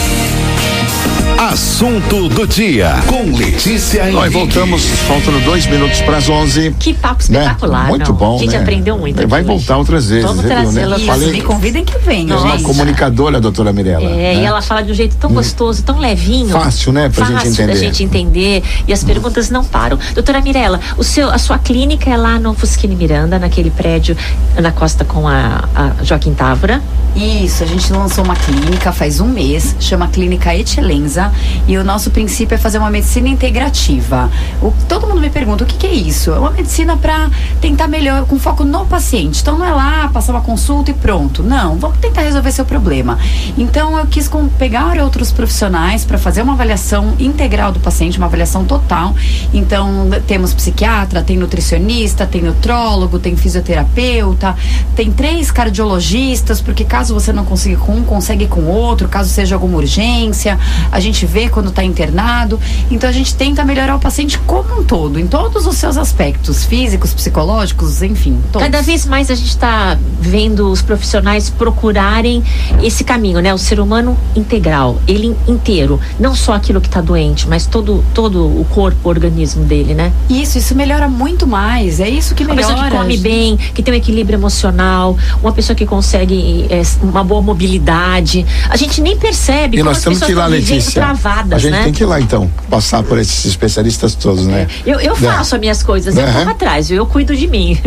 Assunto 1.38 2.30
do 2.30 2.46
dia 2.46 2.94
com 3.06 3.36
Letícia 3.36 4.04
Nós 4.10 4.24
Henrique. 4.24 4.38
voltamos, 4.38 4.86
faltando 5.06 5.38
dois 5.40 5.66
minutos 5.66 6.00
para 6.00 6.16
as 6.16 6.28
11. 6.30 6.74
Que 6.78 6.94
papo 6.94 7.22
né? 7.30 7.40
espetacular. 7.40 7.88
Muito 7.88 8.10
não. 8.10 8.16
bom. 8.16 8.36
A 8.36 8.38
gente 8.38 8.52
né? 8.52 8.62
aprendeu 8.62 8.98
muito. 8.98 9.28
Vai 9.28 9.40
aqui 9.40 9.46
voltar 9.46 9.74
hoje. 9.74 9.80
outras 9.80 10.08
vezes. 10.08 10.24
Vamos 10.24 10.42
viu, 10.42 10.72
né? 10.76 10.86
trazê-la. 10.86 10.96
Isso, 10.96 11.06
Falei 11.06 11.32
me 11.32 11.42
convidem 11.42 11.84
que 11.84 11.98
venha, 11.98 12.34
é 12.34 12.36
uma 12.36 12.52
gente. 12.52 12.64
comunicadora, 12.64 13.40
doutora 13.40 13.72
Mirella. 13.72 14.08
É, 14.10 14.34
né? 14.34 14.42
e 14.42 14.44
ela 14.44 14.62
fala 14.62 14.82
de 14.82 14.92
um 14.92 14.94
jeito 14.94 15.16
tão 15.16 15.30
gostoso, 15.30 15.82
tão 15.82 15.98
levinho. 15.98 16.50
Fácil, 16.50 16.92
né, 16.92 17.08
pra 17.08 17.24
gente 17.24 17.36
Fácil 17.36 17.50
entender. 17.52 17.72
da 17.72 17.78
gente 17.78 18.04
entender. 18.04 18.62
E 18.86 18.92
as 18.92 19.02
perguntas 19.02 19.50
não 19.50 19.64
param. 19.64 19.98
Doutora 20.14 20.40
Mirella, 20.40 20.80
o 20.96 21.04
seu, 21.04 21.30
a 21.30 21.38
sua 21.38 21.58
clínica 21.58 22.10
é 22.10 22.16
lá 22.16 22.38
no 22.38 22.54
Fusquini 22.54 22.94
Miranda, 22.94 23.38
naquele 23.38 23.70
prédio 23.70 24.16
na 24.60 24.72
costa 24.72 25.04
com 25.04 25.26
a, 25.28 25.64
a 25.74 26.04
Joaquim 26.04 26.34
Távora. 26.34 26.82
Isso, 27.16 27.62
a 27.62 27.66
gente 27.66 27.90
lançou 27.92 28.22
uma 28.22 28.36
clínica 28.36 28.92
faz 28.92 29.20
um 29.20 29.26
mês, 29.26 29.74
chama 29.80 30.06
Clínica 30.08 30.54
Etilenza, 30.54 31.32
e 31.66 31.78
o 31.78 31.82
nosso 31.82 32.10
princípio 32.10 32.54
é 32.54 32.58
fazer 32.58 32.76
uma 32.76 32.90
medicina 32.90 33.26
integrativa. 33.28 34.30
O, 34.60 34.72
todo 34.86 35.06
mundo 35.06 35.20
me 35.20 35.30
pergunta 35.30 35.64
o 35.64 35.66
que, 35.66 35.76
que 35.76 35.86
é 35.86 35.94
isso? 35.94 36.30
É 36.30 36.38
uma 36.38 36.50
medicina 36.50 36.94
para 36.96 37.30
tentar 37.58 37.88
melhor, 37.88 38.26
com 38.26 38.38
foco 38.38 38.64
no 38.64 38.84
paciente. 38.84 39.40
Então 39.40 39.56
não 39.56 39.64
é 39.64 39.72
lá 39.72 40.08
passar 40.12 40.32
uma 40.32 40.42
consulta 40.42 40.65
e 40.90 40.94
pronto. 40.94 41.42
Não, 41.42 41.76
vamos 41.76 41.98
tentar 41.98 42.22
resolver 42.22 42.50
seu 42.52 42.64
problema. 42.64 43.18
Então 43.56 43.96
eu 43.98 44.06
quis 44.06 44.28
com- 44.28 44.48
pegar 44.48 44.98
outros 44.98 45.30
profissionais 45.32 46.04
para 46.04 46.18
fazer 46.18 46.42
uma 46.42 46.52
avaliação 46.54 47.14
integral 47.18 47.72
do 47.72 47.80
paciente, 47.80 48.18
uma 48.18 48.26
avaliação 48.26 48.64
total. 48.64 49.14
Então 49.52 50.08
temos 50.26 50.52
psiquiatra, 50.54 51.22
tem 51.22 51.36
nutricionista, 51.36 52.26
tem 52.26 52.42
nutrólogo, 52.42 53.18
tem 53.18 53.36
fisioterapeuta, 53.36 54.54
tem 54.94 55.10
três 55.10 55.50
cardiologistas, 55.50 56.60
porque 56.60 56.84
caso 56.84 57.14
você 57.14 57.32
não 57.32 57.44
consiga 57.44 57.76
com 57.76 57.92
um, 57.96 58.04
consegue 58.04 58.46
com 58.46 58.64
outro, 58.64 59.08
caso 59.08 59.28
seja 59.30 59.54
alguma 59.54 59.76
urgência, 59.78 60.58
a 60.90 61.00
gente 61.00 61.26
vê 61.26 61.48
quando 61.48 61.68
está 61.68 61.84
internado. 61.84 62.58
Então 62.90 63.08
a 63.08 63.12
gente 63.12 63.34
tenta 63.34 63.64
melhorar 63.64 63.96
o 63.96 64.00
paciente 64.00 64.38
como 64.40 64.80
um 64.80 64.84
todo, 64.84 65.18
em 65.18 65.26
todos 65.26 65.66
os 65.66 65.76
seus 65.76 65.96
aspectos, 65.96 66.64
físicos, 66.64 67.12
psicológicos, 67.14 68.02
enfim. 68.02 68.40
Todos. 68.52 68.66
Cada 68.66 68.82
vez 68.82 69.04
mais 69.06 69.30
a 69.30 69.34
gente 69.34 69.48
está 69.48 69.96
vendo 70.20 70.45
os 70.54 70.82
profissionais 70.82 71.50
procurarem 71.50 72.42
esse 72.82 73.04
caminho, 73.04 73.40
né? 73.40 73.52
O 73.52 73.58
ser 73.58 73.80
humano 73.80 74.16
integral, 74.34 75.00
ele 75.06 75.34
inteiro, 75.46 76.00
não 76.18 76.34
só 76.34 76.54
aquilo 76.54 76.80
que 76.80 76.88
está 76.88 77.00
doente, 77.00 77.48
mas 77.48 77.66
todo, 77.66 78.04
todo 78.14 78.44
o 78.46 78.64
corpo, 78.70 78.96
o 79.04 79.08
organismo 79.08 79.64
dele, 79.64 79.94
né? 79.94 80.12
Isso, 80.28 80.58
isso 80.58 80.74
melhora 80.74 81.08
muito 81.08 81.46
mais. 81.46 82.00
É 82.00 82.08
isso 82.08 82.34
que 82.34 82.44
Uma 82.44 82.54
melhora. 82.54 82.74
pessoa 82.74 82.90
que 82.90 82.96
come 82.96 83.16
bem, 83.18 83.56
que 83.56 83.82
tem 83.82 83.92
um 83.94 83.96
equilíbrio 83.96 84.36
emocional, 84.36 85.16
uma 85.42 85.52
pessoa 85.52 85.76
que 85.76 85.86
consegue 85.86 86.66
é, 86.70 86.82
uma 87.02 87.22
boa 87.24 87.42
mobilidade. 87.42 88.44
A 88.68 88.76
gente 88.76 89.00
nem 89.00 89.16
percebe 89.16 89.78
E 89.78 89.82
nós 89.82 90.02
temos 90.02 90.20
que 90.22 90.32
ir 90.32 90.34
lá, 90.34 90.46
Letícia. 90.46 91.00
travadas, 91.02 91.52
a 91.52 91.58
gente 91.58 91.72
né? 91.72 91.84
tem 91.84 91.92
que 91.92 92.02
ir 92.02 92.06
lá, 92.06 92.20
então, 92.20 92.50
passar 92.70 93.02
por 93.02 93.18
esses 93.18 93.44
especialistas 93.44 94.14
todos, 94.14 94.44
né? 94.46 94.66
Eu, 94.84 95.00
eu 95.00 95.16
Né? 95.16 95.30
faço 95.32 95.54
as 95.54 95.60
minhas 95.60 95.82
coisas, 95.82 96.16
eu 96.16 96.24
Aham. 96.24 96.32
corro 96.40 96.50
atrás, 96.50 96.88
viu? 96.88 96.98
eu 96.98 97.06
cuido 97.06 97.34
de 97.36 97.46
mim. 97.46 97.78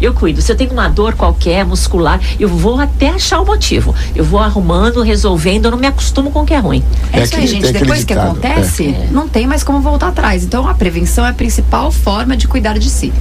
Eu 0.00 0.14
cuido. 0.14 0.40
Se 0.40 0.50
eu 0.50 0.56
tenho 0.56 0.70
uma 0.72 0.88
dor 0.88 1.14
qualquer, 1.14 1.64
muscular, 1.64 1.99
eu 2.38 2.48
vou 2.48 2.78
até 2.80 3.08
achar 3.10 3.40
o 3.40 3.46
motivo. 3.46 3.94
Eu 4.14 4.24
vou 4.24 4.40
arrumando, 4.40 5.02
resolvendo, 5.02 5.66
eu 5.66 5.70
não 5.72 5.78
me 5.78 5.86
acostumo 5.86 6.30
com 6.30 6.42
o 6.42 6.46
que 6.46 6.54
é 6.54 6.58
ruim. 6.58 6.82
É 7.12 7.20
É 7.20 7.22
isso 7.22 7.36
aí, 7.36 7.46
gente. 7.46 7.72
Depois 7.72 8.04
que 8.04 8.12
acontece, 8.12 8.94
não 9.10 9.28
tem 9.28 9.46
mais 9.46 9.62
como 9.62 9.80
voltar 9.80 10.08
atrás. 10.08 10.44
Então 10.44 10.66
a 10.68 10.74
prevenção 10.74 11.24
é 11.26 11.30
a 11.30 11.34
principal 11.34 11.90
forma 11.90 12.36
de 12.36 12.46
cuidar 12.48 12.78
de 12.78 12.88
si. 12.88 13.12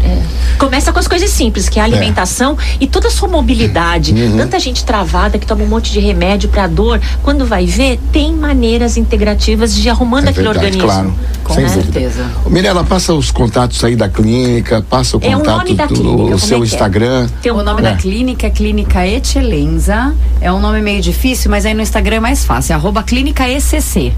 Começa 0.58 0.92
com 0.92 1.00
as 1.00 1.08
coisas 1.08 1.30
simples, 1.30 1.68
que 1.70 1.80
é 1.80 1.82
a 1.82 1.86
alimentação 1.86 2.58
e 2.80 2.88
toda 2.88 3.08
a 3.08 3.12
sua 3.12 3.28
mobilidade. 3.28 4.14
Uhum. 4.14 4.38
Tanta 4.38 4.60
gente 4.60 4.84
travada 4.84 5.38
que 5.38 5.46
toma 5.46 5.64
um 5.64 5.68
monte 5.68 5.92
de 5.92 6.00
remédio 6.00 6.50
para 6.50 6.68
dor. 6.68 7.00
Quando 7.24 7.46
vai 7.46 7.66
ver, 7.66 8.00
tem 8.12 8.34
maneiras 8.34 8.98
integrativas 8.98 9.74
de 9.76 9.88
ir 9.88 9.90
arrumando 9.90 10.28
É 10.28 10.30
aquele 10.30 10.48
verdade, 10.48 10.66
organismo. 10.78 10.88
claro. 10.88 11.14
Com 11.44 11.54
sem 11.56 11.68
certeza. 11.68 12.24
dúvida. 12.24 12.50
Mirella, 12.50 12.84
passa 12.84 13.14
os 13.14 13.32
contatos 13.32 13.84
aí 13.84 13.96
da 13.96 14.08
clínica, 14.08 14.84
passa 14.90 15.18
o 15.18 15.20
É 15.24 15.36
o 15.36 15.40
contato 15.40 15.68
do 15.68 15.88
clínica, 15.88 16.36
o 16.36 16.40
seu 16.40 16.58
é 16.58 16.62
é? 16.62 16.64
Instagram. 16.64 17.28
Tem 17.42 17.52
um 17.52 17.58
O 17.60 17.64
nome 17.64 17.80
É. 17.82 17.84
da 17.84 17.96
clínica 17.96 18.48
é 18.48 18.50
Clínica 18.50 18.69
Etilenza. 19.08 20.16
É 20.40 20.52
um 20.52 20.60
nome 20.60 20.82
meio 20.82 21.02
difícil, 21.02 21.50
mas 21.50 21.66
aí 21.66 21.74
no 21.74 21.82
Instagram 21.82 22.18
é 22.18 22.20
mais 22.20 22.46
fácil. 22.46 22.76
Arroba 22.76 23.04
Clínica 23.04 23.50
ECC. 23.50 24.14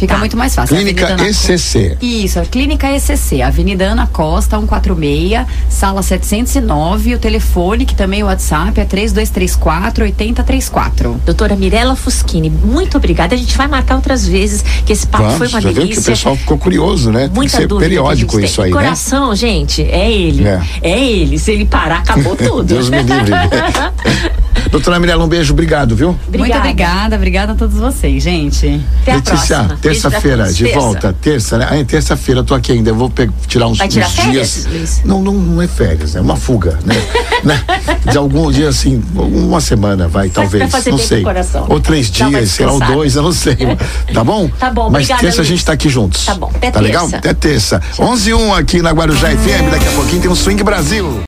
Fica 0.00 0.16
muito 0.16 0.36
mais 0.36 0.54
fácil. 0.54 0.74
Clínica 0.76 1.14
ECC. 1.22 1.96
Isso, 2.00 2.38
a 2.40 2.42
Clínica 2.46 2.90
ECC, 2.90 3.42
Avenida 3.42 3.84
Ana 3.84 4.06
Costa, 4.06 4.58
146, 4.58 5.46
sala 5.68 6.02
709. 6.02 7.14
O 7.14 7.18
telefone, 7.18 7.84
que 7.84 7.94
também 7.94 8.20
é 8.20 8.24
o 8.24 8.26
WhatsApp, 8.26 8.80
é 8.80 8.84
3234 8.86 10.04
8034. 10.04 11.20
Doutora 11.26 11.54
Mirella 11.54 11.94
Fuschini, 11.94 12.48
muito 12.48 12.96
obrigada. 12.96 13.34
A 13.34 13.38
gente 13.38 13.54
vai 13.56 13.68
marcar 13.68 13.96
outras 13.96 14.26
vezes, 14.26 14.64
que 14.86 14.92
esse 14.92 15.06
papo 15.06 15.24
Vamos, 15.24 15.38
foi 15.38 15.48
uma 15.48 15.60
já 15.60 15.68
viu 15.68 15.76
que 15.76 15.80
o 15.80 15.88
delícia. 15.90 16.12
pessoal 16.12 16.34
ficou 16.36 16.56
curioso, 16.56 17.10
né? 17.12 17.20
Tem 17.20 17.28
que 17.28 17.34
Muita 17.34 17.56
ser 17.58 17.66
dúvida. 17.66 17.86
periódico 17.88 18.30
que 18.32 18.38
a 18.38 18.40
gente 18.40 18.50
isso 18.50 18.62
aí, 18.62 18.70
né? 18.70 18.76
Coração, 18.76 19.34
gente, 19.36 19.82
é 19.82 20.10
ele. 20.10 20.46
É. 20.48 20.60
É. 20.82 20.98
ele. 20.98 21.38
Se 21.38 21.52
ele 21.52 21.66
parar, 21.66 21.98
acabou 21.98 22.34
tudo. 22.36 22.64
Deus 22.64 22.88
me 22.88 23.02
livre. 23.02 23.32
Doutora 24.70 24.98
Mirella, 25.00 25.24
um 25.24 25.28
beijo, 25.28 25.52
obrigado, 25.52 25.94
viu? 25.96 26.16
Muito 26.36 26.56
obrigada, 26.56 27.16
obrigada 27.16 27.52
a 27.52 27.54
todos 27.54 27.76
vocês, 27.78 28.22
gente. 28.22 28.80
Até 29.02 29.12
a 29.12 29.14
Letícia, 29.16 29.78
terça-feira, 29.80 30.52
de 30.52 30.64
Terça. 30.64 30.80
volta. 30.80 31.12
Terça, 31.20 31.58
né? 31.58 31.66
Ah, 31.70 31.76
é 31.78 31.84
terça-feira, 31.84 32.40
eu 32.40 32.44
tô 32.44 32.54
aqui 32.54 32.72
ainda. 32.72 32.90
Eu 32.90 32.94
vou 32.94 33.12
tirar 33.46 33.66
uns, 33.66 33.78
Vai 33.78 33.88
tirar 33.88 34.06
uns 34.06 34.12
férias, 34.14 34.66
dias. 34.70 35.02
Não, 35.04 35.22
não, 35.22 35.34
não 35.34 35.62
é 35.62 35.66
férias, 35.66 36.14
é 36.14 36.20
uma 36.20 36.36
fuga, 36.36 36.78
né? 36.84 36.94
né? 37.44 37.62
De 38.10 38.16
algum 38.16 38.50
dia, 38.50 38.68
assim, 38.68 39.02
uma 39.14 39.60
semana, 39.60 40.06
vai, 40.08 40.28
talvez. 40.28 40.62
pra 40.64 40.70
fazer 40.70 40.90
não 40.90 40.98
sei. 40.98 41.22
coração. 41.22 41.66
Ou 41.68 41.80
três 41.80 42.10
dias, 42.10 42.50
sei 42.50 42.66
lá, 42.66 42.72
ou 42.72 42.80
dois, 42.80 43.16
eu 43.16 43.22
não 43.22 43.32
sei. 43.32 43.56
Tá 44.12 44.22
bom? 44.24 44.48
Tá 44.48 44.70
bom, 44.70 44.84
Mas 44.90 45.04
obrigada, 45.04 45.20
terça 45.20 45.38
a 45.38 45.42
Luiz. 45.42 45.48
gente 45.48 45.64
tá 45.64 45.72
aqui 45.72 45.88
juntos. 45.88 46.24
Tá 46.24 46.34
bom, 46.34 46.50
até 46.54 46.70
Tá 46.70 46.80
legal? 46.80 47.02
terça. 47.08 47.16
Até 47.18 47.34
terça. 47.34 47.82
11 47.98 48.30
e 48.30 48.34
1 48.34 48.54
aqui 48.54 48.82
na 48.82 48.90
Guarujá 48.90 49.28
FM. 49.30 49.70
Daqui 49.70 49.88
a 49.88 49.92
pouquinho 49.92 50.22
tem 50.22 50.30
um 50.30 50.34
Swing 50.34 50.62
Brasil. 50.62 51.18